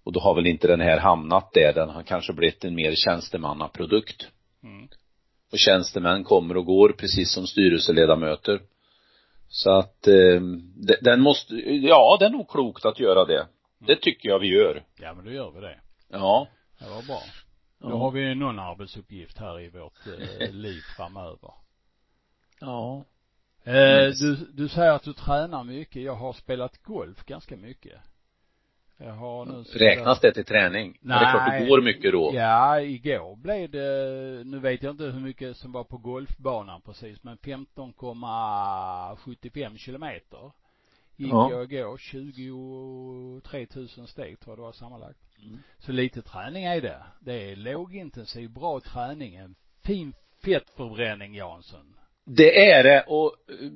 och 0.03 0.11
då 0.11 0.19
har 0.19 0.35
väl 0.35 0.47
inte 0.47 0.67
den 0.67 0.81
här 0.81 0.97
hamnat 0.99 1.53
där, 1.53 1.73
den 1.73 1.89
har 1.89 2.03
kanske 2.03 2.33
blivit 2.33 2.63
en 2.63 2.75
mer 2.75 2.95
tjänstemannaprodukt. 2.95 4.27
Mm. 4.63 4.87
Och 5.51 5.59
tjänstemän 5.59 6.23
kommer 6.23 6.57
och 6.57 6.65
går 6.65 6.89
precis 6.89 7.33
som 7.33 7.47
styrelseledamöter. 7.47 8.61
Så 9.47 9.71
att 9.71 10.07
eh, 10.07 10.41
den 11.01 11.21
måste, 11.21 11.55
ja 11.55 12.17
det 12.19 12.25
är 12.25 12.29
nog 12.29 12.49
klokt 12.49 12.85
att 12.85 12.99
göra 12.99 13.25
det. 13.25 13.47
Det 13.79 13.95
tycker 13.95 14.29
jag 14.29 14.39
vi 14.39 14.47
gör. 14.47 14.83
Ja 14.99 15.13
men 15.13 15.25
då 15.25 15.31
gör 15.31 15.51
vi 15.51 15.61
det. 15.61 15.79
Ja. 16.09 16.47
Det 16.79 16.89
var 16.89 17.01
bra. 17.07 17.21
Då 17.79 17.89
ja. 17.89 17.97
har 17.97 18.11
vi 18.11 18.35
någon 18.35 18.59
arbetsuppgift 18.59 19.37
här 19.37 19.59
i 19.59 19.69
vårt 19.69 20.07
eh, 20.07 20.51
liv 20.51 20.81
framöver. 20.97 21.53
Ja. 22.59 23.05
Eh, 23.63 24.09
du, 24.19 24.35
du 24.53 24.69
säger 24.69 24.91
att 24.91 25.03
du 25.03 25.13
tränar 25.13 25.63
mycket. 25.63 26.03
Jag 26.03 26.15
har 26.15 26.33
spelat 26.33 26.83
golf 26.83 27.25
ganska 27.25 27.57
mycket. 27.57 28.01
Jag 29.05 29.13
har 29.13 29.45
nu 29.45 29.63
Räknas 29.73 30.19
det 30.19 30.33
till 30.33 30.45
träning? 30.45 30.97
Nej. 31.01 31.19
det 31.19 31.25
är 31.25 31.31
klart 31.31 31.59
du 31.59 31.67
går 31.67 31.81
mycket 31.81 32.11
då. 32.11 32.31
Ja, 32.33 32.81
igår 32.81 33.35
blev 33.35 33.69
det, 33.69 34.43
nu 34.45 34.59
vet 34.59 34.83
jag 34.83 34.93
inte 34.93 35.03
hur 35.03 35.19
mycket 35.19 35.57
som 35.57 35.71
var 35.71 35.83
på 35.83 35.97
golfbanan 35.97 36.81
precis, 36.81 37.23
men 37.23 37.37
15,75 37.37 39.77
kilometer 39.77 40.51
gick 41.15 41.31
ja. 41.31 41.51
jag 41.51 41.73
igår, 41.73 41.97
23 41.97 43.67
000 43.75 43.87
steg 44.07 44.39
tror 44.39 44.51
jag 44.51 44.57
det 44.57 44.61
var 44.61 44.71
sammanlagt. 44.71 45.19
Mm. 45.41 45.59
Så 45.77 45.91
lite 45.91 46.21
träning 46.21 46.63
är 46.63 46.81
det. 46.81 47.03
Det 47.19 47.51
är 47.51 47.55
lågintensiv, 47.55 48.49
bra 48.49 48.79
träning, 48.79 49.35
en 49.35 49.55
fin 49.83 50.13
fettförbränning 50.43 51.35
Jansson. 51.35 51.95
Det 52.25 52.71
är 52.71 52.83
det 52.83 53.03
och 53.07 53.35
eh, 53.49 53.69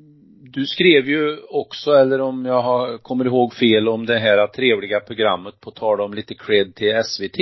du 0.52 0.66
skrev 0.66 1.10
ju 1.10 1.40
också, 1.50 1.92
eller 1.92 2.22
om 2.22 2.46
jag 2.46 2.62
har, 2.62 2.98
kommer 2.98 3.26
ihåg 3.26 3.54
fel, 3.54 3.88
om 3.88 4.06
det 4.06 4.20
här 4.20 4.48
trevliga 4.48 5.00
programmet 5.00 5.60
på 5.60 5.72
tal 5.72 6.02
om 6.02 6.14
lite 6.14 6.36
cred 6.36 6.76
till 6.76 7.04
SVT. 7.04 7.40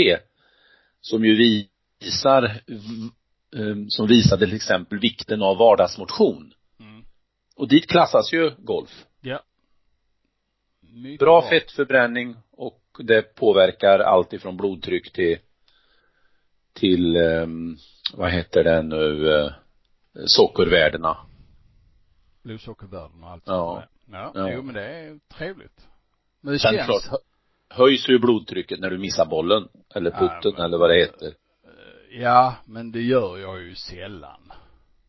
Som 1.02 1.26
ju 1.26 1.66
visar, 2.00 2.44
eh, 2.44 3.76
som 3.88 4.08
visade 4.08 4.46
till 4.46 4.56
exempel 4.56 5.00
vikten 5.00 5.42
av 5.42 5.58
vardagsmotion. 5.58 6.54
Mm. 6.80 7.04
Och 7.56 7.68
dit 7.68 7.88
klassas 7.88 8.34
ju 8.34 8.52
golf. 8.58 9.06
Ja. 9.22 9.44
Mycket 10.94 11.20
bra, 11.20 11.42
bra 11.42 11.50
fettförbränning 11.50 12.36
och 12.52 12.82
det 13.00 13.36
påverkar 13.36 14.00
allt 14.00 14.34
ifrån 14.34 14.58
blodtryck 14.58 15.14
till 15.14 15.38
till, 16.76 17.18
um, 17.18 17.78
vad 18.14 18.32
heter 18.32 18.64
det 18.64 18.82
nu, 18.82 19.26
uh, 19.26 19.52
sockervärdena. 20.26 21.18
Blodsockervärdena 22.44 23.26
och 23.26 23.32
allt 23.32 23.44
ja. 23.46 23.84
ja. 24.12 24.32
ja. 24.36 24.52
Jo 24.52 24.62
men 24.62 24.76
det 24.76 24.86
är 24.86 25.20
trevligt. 25.38 25.88
Men 26.42 26.54
det 26.54 26.60
Sen 26.60 26.74
känns. 26.74 26.86
klart, 26.86 27.22
höjs 27.70 28.10
ju 28.10 28.20
blodtrycket 28.20 28.80
när 28.80 28.90
du 28.90 28.98
missar 28.98 29.26
bollen. 29.26 29.68
Eller 29.96 30.12
putten 30.12 30.54
ja, 30.58 30.66
eller 30.66 30.78
vad 30.78 30.90
det 30.90 30.96
heter. 30.96 31.28
Eh, 31.28 32.22
ja, 32.22 32.56
men 32.66 32.92
det 32.92 33.02
gör 33.02 33.38
jag 33.38 33.62
ju 33.62 33.76
sällan. 33.76 34.52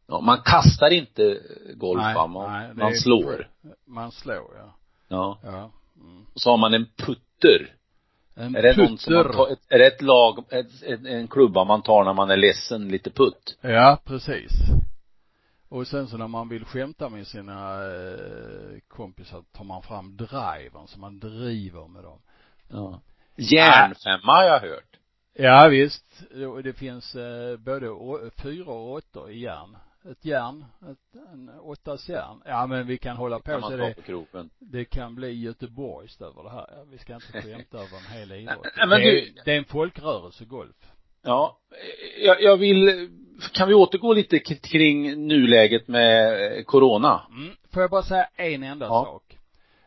Ja, 0.07 0.21
man 0.21 0.39
kastar 0.45 0.91
inte 0.91 1.41
golf 1.75 2.03
nej? 2.03 2.29
Man, 2.29 2.53
nej, 2.53 2.75
man 2.75 2.95
slår. 2.95 3.49
Man 3.87 4.13
slår, 4.13 4.51
ja. 4.57 4.77
Ja. 5.09 5.39
Ja. 5.43 5.71
Mm. 6.01 6.27
Och 6.35 6.41
så 6.41 6.51
har 6.51 6.57
man 6.57 6.75
en 6.75 6.87
putter. 6.97 7.73
En 8.35 8.57
är 8.57 8.63
det 8.63 8.75
putter. 8.75 8.89
någon 8.89 8.99
som 8.99 9.15
man 9.15 9.33
tar, 9.33 9.57
är 9.69 9.79
det 9.79 9.87
ett 9.87 10.03
lag, 10.03 10.45
ett, 10.51 10.83
ett, 10.83 11.07
en 11.07 11.29
klubba 11.29 11.65
man 11.65 11.83
tar 11.83 12.05
när 12.05 12.13
man 12.13 12.31
är 12.31 12.37
ledsen, 12.37 12.89
lite 12.89 13.11
putt? 13.11 13.59
Ja, 13.61 13.99
precis. 14.05 14.53
Och 15.69 15.87
sen 15.87 16.09
så 16.09 16.17
när 16.17 16.29
man 16.29 16.49
vill 16.49 16.65
skämta 16.65 17.09
med 17.09 17.27
sina 17.27 17.85
eh, 17.85 18.79
kompisar 18.89 19.45
tar 19.53 19.65
man 19.65 19.83
fram 19.83 20.17
drivern 20.17 20.87
så 20.87 20.99
man 20.99 21.19
driver 21.19 21.89
med 21.89 22.03
dem. 22.05 22.23
Ja. 22.69 23.01
Järnfemma 23.37 24.33
har 24.33 24.45
jag 24.45 24.61
hört. 24.61 24.97
Ja 25.33 25.69
visst, 25.69 26.23
det 26.65 26.73
finns 26.73 27.15
eh, 27.15 27.57
både 27.57 27.87
fyra 28.43 28.71
och 28.73 28.93
åttor 28.93 29.31
i 29.31 29.39
järn. 29.39 29.77
Ett 30.11 30.25
järn, 30.25 30.65
ett, 30.91 31.21
en 31.33 31.51
åttas 31.61 32.09
järn. 32.09 32.43
Ja 32.45 32.67
men 32.67 32.87
vi 32.87 32.99
kan 32.99 33.17
hålla 33.17 33.39
på 33.39 33.51
Kan 33.51 33.61
man 33.61 33.71
så 33.71 33.77
ta 33.79 33.85
det, 33.85 33.95
på 33.95 34.03
kroppen. 34.03 34.51
det 34.59 34.85
kan 34.85 35.15
bli 35.15 35.31
Göteborgs 35.43 36.21
över 36.21 36.43
det 36.43 36.51
här. 36.51 36.85
Vi 36.91 36.99
ska 36.99 37.15
inte 37.15 37.43
skämta 37.43 37.79
över 37.79 37.97
en 37.97 38.19
hel 38.19 38.33
idrott. 38.33 38.67
Nej, 38.77 38.87
men 38.89 39.01
det, 39.01 39.11
du- 39.11 39.19
är, 39.29 39.45
det 39.45 39.53
är 39.53 39.59
en 39.59 39.65
folkrörelse, 39.65 40.45
golf. 40.45 40.77
Ja, 41.23 41.59
jag, 42.19 42.43
jag 42.43 42.57
vill, 42.57 43.11
kan 43.53 43.69
vi 43.69 43.75
återgå 43.75 44.13
lite 44.13 44.39
kring 44.39 45.27
nuläget 45.29 45.89
med 45.89 46.43
eh, 46.59 46.63
corona? 46.65 47.27
Mm. 47.31 47.57
Får 47.73 47.83
jag 47.83 47.91
bara 47.91 48.03
säga 48.03 48.29
en 48.37 48.63
enda 48.63 48.87
Ja. 48.87 49.05
sak. 49.05 49.39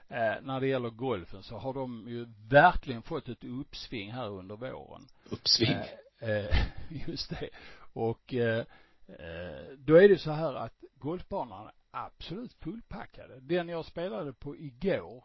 Eh, 0.10 0.42
när 0.42 0.60
det 0.60 0.68
gäller 0.68 0.90
golfen 0.90 1.44
så 1.44 1.58
har 1.58 1.74
de 1.74 2.06
ju 2.08 2.28
verkligen 2.50 3.02
fått 3.02 3.30
ett 3.30 3.44
uppsving 3.44 4.12
här 4.12 4.30
under 4.30 4.56
våren. 4.56 5.08
Uppsving. 5.30 5.78
Eh, 6.20 6.30
eh, 6.30 6.56
just 7.08 7.30
det. 7.30 7.50
Och 7.94 8.34
eh, 8.34 8.60
eh, 9.08 9.76
då 9.78 9.96
är 9.96 10.10
det 10.10 10.18
så 10.18 10.32
här 10.32 10.54
att 10.54 10.84
golfbanan 11.00 11.66
är 11.66 11.72
absolut 11.92 12.54
fullpackade. 12.54 13.40
Den 13.40 13.70
jag 13.70 13.86
spelade 13.86 14.34
på 14.34 14.56
igår 14.56 15.24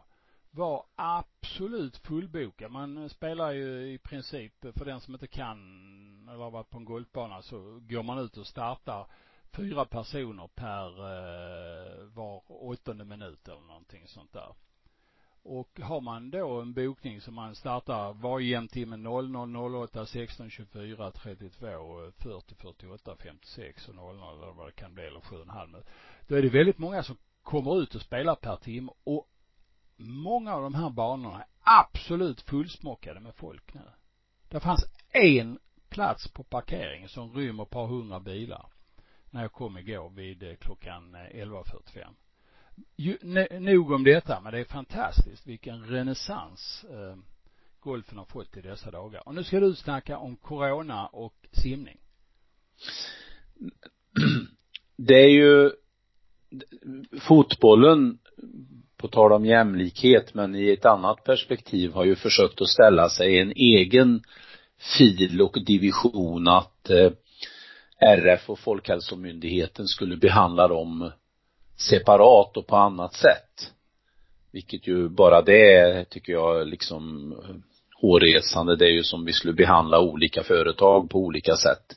var 0.51 0.85
absolut 0.95 1.97
fullbokad. 1.97 2.71
Man 2.71 3.09
spelar 3.09 3.51
ju 3.51 3.93
i 3.93 3.97
princip, 3.97 4.53
för 4.77 4.85
den 4.85 5.01
som 5.01 5.13
inte 5.13 5.27
kan 5.27 5.57
eller 6.29 6.43
har 6.43 6.51
varit 6.51 6.69
på 6.69 6.77
en 6.77 6.85
golfbana 6.85 7.41
så 7.41 7.79
går 7.89 8.03
man 8.03 8.19
ut 8.19 8.37
och 8.37 8.47
startar 8.47 9.07
fyra 9.51 9.85
personer 9.85 10.49
per 10.55 10.87
eh, 10.87 12.05
var 12.05 12.43
åttonde 12.47 13.05
minut 13.05 13.47
eller 13.47 13.61
någonting 13.61 14.07
sånt 14.07 14.33
där. 14.33 14.53
Och 15.43 15.79
har 15.79 16.01
man 16.01 16.31
då 16.31 16.61
en 16.61 16.73
bokning 16.73 17.21
som 17.21 17.33
man 17.33 17.55
startar 17.55 18.13
varje 18.13 18.47
jämntimme 18.47 18.97
00, 18.97 19.55
08, 19.75 20.05
16, 20.05 20.49
24, 20.49 21.11
32, 21.11 22.11
40, 22.17 22.55
48, 22.55 23.15
56 23.19 23.89
och 23.89 23.95
00 23.95 24.15
eller 24.15 24.53
vad 24.53 24.67
det 24.67 24.71
kan 24.71 24.93
bli 24.93 25.03
eller 25.03 25.19
7,5. 25.19 25.83
Då 26.27 26.35
är 26.35 26.41
det 26.41 26.49
väldigt 26.49 26.77
många 26.77 27.03
som 27.03 27.17
kommer 27.43 27.81
ut 27.81 27.95
och 27.95 28.01
spelar 28.01 28.35
per 28.35 28.55
timme 28.55 28.91
och 29.03 29.29
många 29.97 30.53
av 30.53 30.61
de 30.61 30.75
här 30.75 30.89
banorna 30.89 31.37
är 31.37 31.47
absolut 31.63 32.41
fullsmockade 32.41 33.19
med 33.19 33.35
folk 33.35 33.73
nu. 33.73 33.81
Det 34.49 34.59
fanns 34.59 34.85
en 35.11 35.59
plats 35.89 36.27
på 36.27 36.43
parkeringen 36.43 37.09
som 37.09 37.33
rymmer 37.33 37.63
ett 37.63 37.69
par 37.69 37.87
hundra 37.87 38.19
bilar 38.19 38.65
när 39.35 39.41
jag 39.41 39.51
kom 39.51 39.77
igår 39.77 40.09
vid 40.09 40.43
eh, 40.43 40.55
klockan 40.55 41.15
eh, 41.15 41.45
11.45. 41.45 42.07
Ju, 42.97 43.17
nog 43.59 43.91
om 43.91 44.03
detta, 44.03 44.41
men 44.41 44.53
det 44.53 44.59
är 44.59 44.63
fantastiskt 44.63 45.47
vilken 45.47 45.83
renässans 45.83 46.85
eh, 46.89 47.15
golfen 47.79 48.17
har 48.17 48.25
fått 48.25 48.57
i 48.57 48.61
dessa 48.61 48.91
dagar. 48.91 49.27
Och 49.27 49.35
nu 49.35 49.43
ska 49.43 49.59
du 49.59 49.75
snacka 49.75 50.17
om 50.17 50.35
corona 50.35 51.07
och 51.07 51.35
simning. 51.51 51.97
Det 54.97 55.23
är 55.23 55.29
ju 55.29 55.71
fotbollen, 57.21 58.19
på 58.97 59.07
tal 59.07 59.31
om 59.31 59.45
jämlikhet, 59.45 60.33
men 60.33 60.55
i 60.55 60.69
ett 60.69 60.85
annat 60.85 61.23
perspektiv 61.23 61.91
har 61.91 62.05
ju 62.05 62.15
försökt 62.15 62.61
att 62.61 62.69
ställa 62.69 63.09
sig 63.09 63.35
i 63.35 63.39
en 63.39 63.51
egen 63.55 64.23
fil 64.97 65.41
och 65.41 65.65
division 65.65 66.47
att 66.47 66.89
eh, 66.89 67.11
RF 67.99 68.49
och 68.49 68.59
Folkhälsomyndigheten 68.59 69.87
skulle 69.87 70.17
behandla 70.17 70.67
dem 70.67 71.11
separat 71.77 72.57
och 72.57 72.67
på 72.67 72.75
annat 72.75 73.13
sätt. 73.13 73.71
Vilket 74.51 74.87
ju 74.87 75.09
bara 75.09 75.41
det 75.41 76.05
tycker 76.09 76.33
jag, 76.33 76.67
liksom 76.67 77.31
eh, 77.31 77.55
hårresande. 78.01 78.75
Det 78.75 78.85
är 78.85 78.91
ju 78.91 79.03
som 79.03 79.25
vi 79.25 79.33
skulle 79.33 79.53
behandla 79.53 79.99
olika 79.99 80.43
företag 80.43 81.09
på 81.09 81.19
olika 81.19 81.55
sätt 81.55 81.95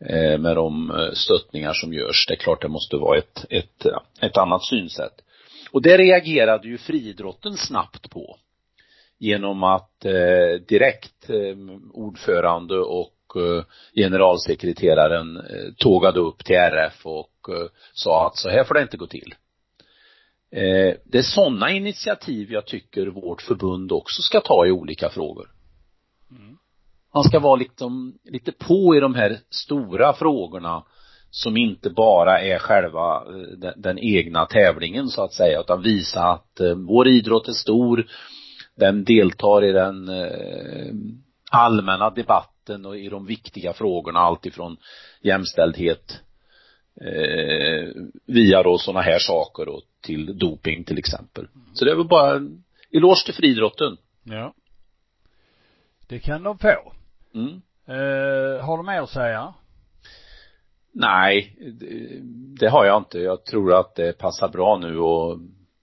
eh, 0.00 0.38
med 0.38 0.56
de 0.56 0.90
eh, 0.90 1.12
stöttningar 1.12 1.72
som 1.72 1.94
görs. 1.94 2.26
Det 2.26 2.34
är 2.34 2.38
klart 2.38 2.62
det 2.62 2.68
måste 2.68 2.96
vara 2.96 3.18
ett, 3.18 3.44
ett, 3.50 3.86
ett 4.20 4.36
annat 4.36 4.64
synsätt. 4.64 5.20
Och 5.70 5.82
det 5.82 5.98
reagerade 5.98 6.68
ju 6.68 6.78
friidrotten 6.78 7.56
snabbt 7.56 8.10
på. 8.10 8.38
Genom 9.18 9.62
att 9.62 10.04
eh, 10.04 10.60
direkt 10.68 11.30
eh, 11.30 11.56
ordförande 11.92 12.78
och 12.78 13.14
eh, 13.36 13.64
generalsekreteraren 13.94 15.36
eh, 15.36 15.72
tågade 15.76 16.20
upp 16.20 16.44
till 16.44 16.56
RF 16.56 17.06
och 17.06 17.32
eh, 17.48 17.68
sa 17.92 18.26
att 18.26 18.36
så 18.36 18.48
här 18.48 18.64
får 18.64 18.74
det 18.74 18.82
inte 18.82 18.96
gå 18.96 19.06
till. 19.06 19.34
Det 21.04 21.18
är 21.18 21.22
sådana 21.22 21.70
initiativ 21.70 22.52
jag 22.52 22.66
tycker 22.66 23.06
vårt 23.06 23.42
förbund 23.42 23.92
också 23.92 24.22
ska 24.22 24.40
ta 24.40 24.66
i 24.66 24.70
olika 24.70 25.08
frågor. 25.08 25.50
Man 27.14 27.24
ska 27.24 27.38
vara 27.38 27.56
liksom, 27.56 28.18
lite 28.24 28.52
på 28.52 28.96
i 28.96 29.00
de 29.00 29.14
här 29.14 29.40
stora 29.50 30.12
frågorna 30.12 30.84
som 31.30 31.56
inte 31.56 31.90
bara 31.90 32.40
är 32.40 32.58
själva 32.58 33.24
den, 33.56 33.74
den 33.76 33.98
egna 33.98 34.46
tävlingen 34.46 35.08
så 35.08 35.22
att 35.22 35.32
säga, 35.32 35.60
utan 35.60 35.82
visa 35.82 36.22
att 36.22 36.60
vår 36.86 37.08
idrott 37.08 37.48
är 37.48 37.52
stor, 37.52 38.06
den 38.78 39.04
deltar 39.04 39.64
i 39.64 39.72
den 39.72 40.08
eh, 40.08 40.94
allmänna 41.50 42.10
debatten 42.10 42.86
och 42.86 42.98
i 42.98 43.08
de 43.08 43.26
viktiga 43.26 43.72
frågorna, 43.72 44.18
alltifrån 44.18 44.76
jämställdhet 45.20 46.20
eh, 47.00 47.88
via 48.26 48.62
då 48.62 48.78
sådana 48.78 49.00
här 49.00 49.18
saker 49.18 49.68
och 49.68 49.82
till 50.00 50.38
doping 50.38 50.84
till 50.84 50.98
exempel. 50.98 51.48
Så 51.72 51.84
det 51.84 51.90
är 51.90 51.96
väl 51.96 52.08
bara 52.08 52.36
en 52.36 52.64
eloge 52.92 53.24
till 53.24 53.34
friidrotten. 53.34 53.96
Ja. 54.22 54.54
Det 56.08 56.18
kan 56.18 56.42
de 56.42 56.58
få. 56.58 56.92
Mm. 57.34 57.62
Eh, 57.86 58.64
har 58.64 58.76
du 58.76 58.82
mer 58.82 59.02
att 59.02 59.10
säga? 59.10 59.54
Nej, 60.92 61.56
det, 61.80 62.20
det 62.60 62.68
har 62.68 62.84
jag 62.86 63.00
inte. 63.00 63.18
Jag 63.18 63.44
tror 63.44 63.80
att 63.80 63.94
det 63.94 64.18
passar 64.18 64.48
bra 64.48 64.78
nu 64.78 64.98
och 64.98 65.38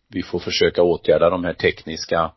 vi 0.08 0.23
får 0.23 0.39
försöka 0.39 0.84
åtgärda 0.84 1.29
de 1.29 1.43
här 1.43 1.53
tekniska 1.53 2.31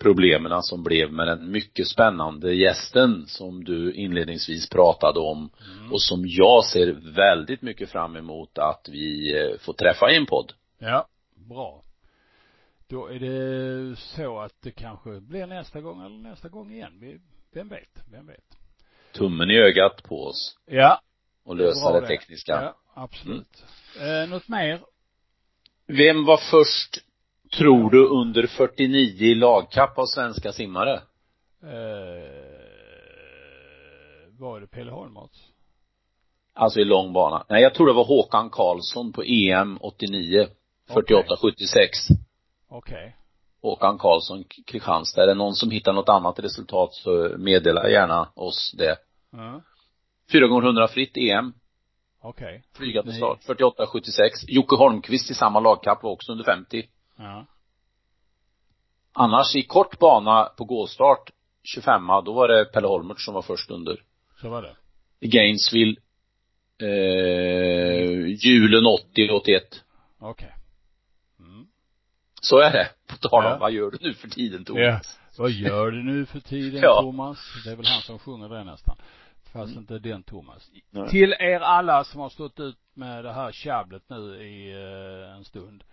problemen 0.00 0.62
som 0.62 0.82
blev 0.82 1.12
med 1.12 1.26
den 1.26 1.50
mycket 1.50 1.88
spännande 1.88 2.54
gästen 2.54 3.24
som 3.26 3.64
du 3.64 3.92
inledningsvis 3.92 4.68
pratade 4.70 5.20
om 5.20 5.50
och 5.92 6.02
som 6.02 6.22
jag 6.26 6.64
ser 6.64 7.14
väldigt 7.14 7.62
mycket 7.62 7.90
fram 7.90 8.16
emot 8.16 8.58
att 8.58 8.88
vi 8.92 9.36
eh, 9.38 9.58
får 9.58 9.72
träffa 9.72 10.10
i 10.10 10.16
en 10.16 10.26
podd. 10.26 10.52
Ja, 10.78 11.06
bra. 11.34 11.82
Då 12.88 13.06
är 13.06 13.18
det 13.18 13.96
så 13.96 14.38
att 14.40 14.62
det 14.62 14.70
kanske 14.70 15.20
blir 15.20 15.46
nästa 15.46 15.80
gång 15.80 16.04
eller 16.06 16.18
nästa 16.18 16.48
gång 16.48 16.72
igen. 16.72 17.20
Vem 17.54 17.68
vet, 17.68 18.04
vem 18.12 18.26
vet. 18.26 18.58
Tummen 19.12 19.50
i 19.50 19.58
ögat 19.58 20.02
på 20.02 20.26
oss 20.26 20.56
Ja. 20.66 21.00
och 21.44 21.56
lösa 21.56 21.90
bra 21.90 22.00
det 22.00 22.06
tekniska. 22.06 22.52
Ja, 22.52 22.76
absolut. 22.94 23.64
Eh, 24.00 24.30
något 24.30 24.48
mer? 24.48 24.80
Vem 25.86 26.24
var 26.24 26.40
först, 26.50 26.98
tror 27.56 27.90
du, 27.90 28.06
under 28.06 28.46
49 28.46 29.26
i 29.26 29.34
lagkapp 29.34 29.98
av 29.98 30.06
svenska 30.06 30.52
simmare? 30.52 30.94
Eh, 31.62 32.30
var 34.38 34.60
det 34.60 34.66
Pelle 34.66 34.90
Holmertz? 34.90 35.38
Alltså 36.54 36.80
i 36.80 36.84
lång 36.84 37.12
bana. 37.12 37.44
Nej, 37.48 37.62
jag 37.62 37.74
tror 37.74 37.86
det 37.86 37.92
var 37.92 38.04
Håkan 38.04 38.50
Karlsson 38.50 39.12
på 39.12 39.22
EM 39.22 39.78
89. 39.80 40.46
48-76. 40.88 42.16
Okej. 42.68 43.16
Håkan 43.62 43.98
Karlsson, 43.98 44.44
Kristianstad. 44.66 45.22
Är 45.22 45.26
det 45.26 45.34
någon 45.34 45.54
som 45.54 45.70
hittar 45.70 45.92
något 45.92 46.08
annat 46.08 46.38
resultat 46.38 46.94
så 46.94 47.34
meddela 47.38 47.90
gärna 47.90 48.28
oss 48.34 48.74
det. 48.78 48.96
Ja. 49.32 49.60
4 50.32 50.46
gånger 50.46 50.66
100 50.66 50.88
fritt 50.88 51.16
EM. 51.16 51.52
Okej. 52.22 52.62
Flyga 52.76 53.02
till 53.02 53.16
start. 53.16 53.38
48-76. 53.46 54.44
Jocke 54.48 54.76
Holmqvist 54.76 55.30
i 55.30 55.34
samma 55.34 55.60
lagkapp 55.60 56.02
var 56.02 56.10
också 56.10 56.32
under 56.32 56.44
50. 56.44 56.88
Ja. 57.20 57.46
Annars 59.12 59.56
i 59.56 59.62
kort 59.62 59.98
bana 59.98 60.44
på 60.44 60.64
gåstart 60.64 61.30
25 61.62 62.06
då 62.24 62.32
var 62.32 62.48
det 62.48 62.64
Pelle 62.64 62.86
Holmert 62.86 63.20
som 63.20 63.34
var 63.34 63.42
först 63.42 63.70
under. 63.70 64.02
Så 64.40 64.48
var 64.48 64.62
det. 64.62 64.76
I 65.20 65.28
Gainesville 65.28 65.96
eh, 66.80 68.26
julen 68.44 68.86
80, 68.86 69.30
81. 69.30 69.62
Okej. 70.18 70.54
Mm. 71.38 71.66
Så 72.40 72.58
är 72.58 72.72
det. 72.72 72.88
På 73.06 73.16
tal 73.16 73.44
om 73.44 73.50
Ja. 73.50 73.58
vad 73.58 73.72
gör 73.72 73.90
du 73.90 73.98
nu 74.00 74.14
för 74.14 74.28
tiden 74.28 74.64
Thomas? 74.64 74.82
Ja. 74.82 75.00
Vad 75.38 75.50
gör 75.50 75.90
du 75.90 76.02
nu 76.02 76.26
för 76.26 76.40
tiden 76.40 76.80
Ja. 76.82 77.00
Thomas? 77.02 77.38
Det 77.64 77.70
är 77.70 77.76
väl 77.76 77.86
han 77.86 78.02
som 78.02 78.18
sjunger 78.18 78.48
det 78.48 78.64
nästan. 78.64 78.96
Fast 79.52 79.76
inte 79.76 79.98
den 79.98 80.22
Thomas. 80.22 80.70
Nej. 80.90 81.08
Till 81.08 81.32
er 81.32 81.60
alla 81.60 82.04
som 82.04 82.20
har 82.20 82.28
stått 82.28 82.60
ut 82.60 82.76
med 82.94 83.24
det 83.24 83.32
här 83.32 83.52
tjabblet 83.52 84.02
nu 84.08 84.42
i 84.42 84.72
eh, 84.72 85.36
en 85.36 85.44
stund. 85.44 85.84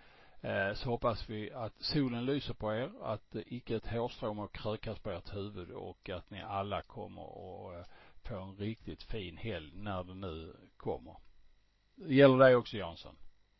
Eh, 0.42 0.74
så 0.74 0.90
hoppas 0.90 1.30
vi 1.30 1.52
att 1.52 1.72
solen 1.80 2.24
lyser 2.24 2.54
på 2.54 2.74
er, 2.74 2.90
att 3.02 3.34
eh, 3.34 3.42
icke 3.46 3.76
ett 3.76 3.86
hårstrå 3.86 4.34
må 4.34 4.46
krökas 4.46 4.98
på 4.98 5.10
ert 5.10 5.34
huvud 5.34 5.70
och 5.70 6.10
att 6.10 6.30
ni 6.30 6.42
alla 6.42 6.82
kommer 6.82 7.22
att 7.22 7.74
eh, 7.76 7.92
få 8.28 8.42
en 8.42 8.56
riktigt 8.56 9.02
fin 9.02 9.36
helg 9.36 9.70
när 9.74 10.04
det 10.04 10.14
nu 10.14 10.56
kommer. 10.76 11.16
Det 11.94 12.14
gäller 12.14 12.38
dig 12.38 12.56
också 12.56 12.76
Jansson. 12.76 13.14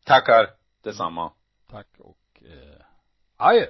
Tackar. 0.05 0.47
Detsamma. 0.83 1.33
Tack 1.71 1.87
och 1.99 2.43
eh, 2.43 2.85
adjö. 3.37 3.67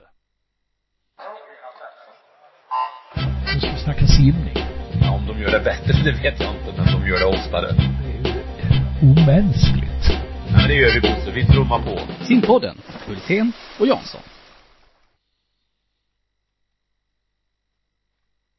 Nu 3.55 3.61
ska 3.61 3.71
vi 3.71 3.79
snacka 3.85 4.07
simning. 4.07 4.55
Ja, 5.01 5.14
om 5.14 5.27
de 5.27 5.42
gör 5.42 5.51
det 5.51 5.64
bättre, 5.64 5.92
det 6.05 6.23
vet 6.23 6.40
jag 6.40 6.55
inte, 6.55 6.73
men 6.77 6.87
de 6.87 7.09
gör 7.09 7.18
det 7.18 7.27
oftare. 7.38 7.73
Det 7.73 8.09
är 8.12 8.35
ju 8.35 9.11
omänskligt. 9.11 10.27
Det 10.68 10.74
gör 10.74 10.94
vi 10.94 11.00
Bosse. 11.00 11.31
Vi 11.31 11.44
trummar 11.44 11.78
på. 11.78 12.00
Simpodden, 12.24 12.76
Hultén 13.07 13.52
och 13.78 13.87
Jansson. 13.87 14.20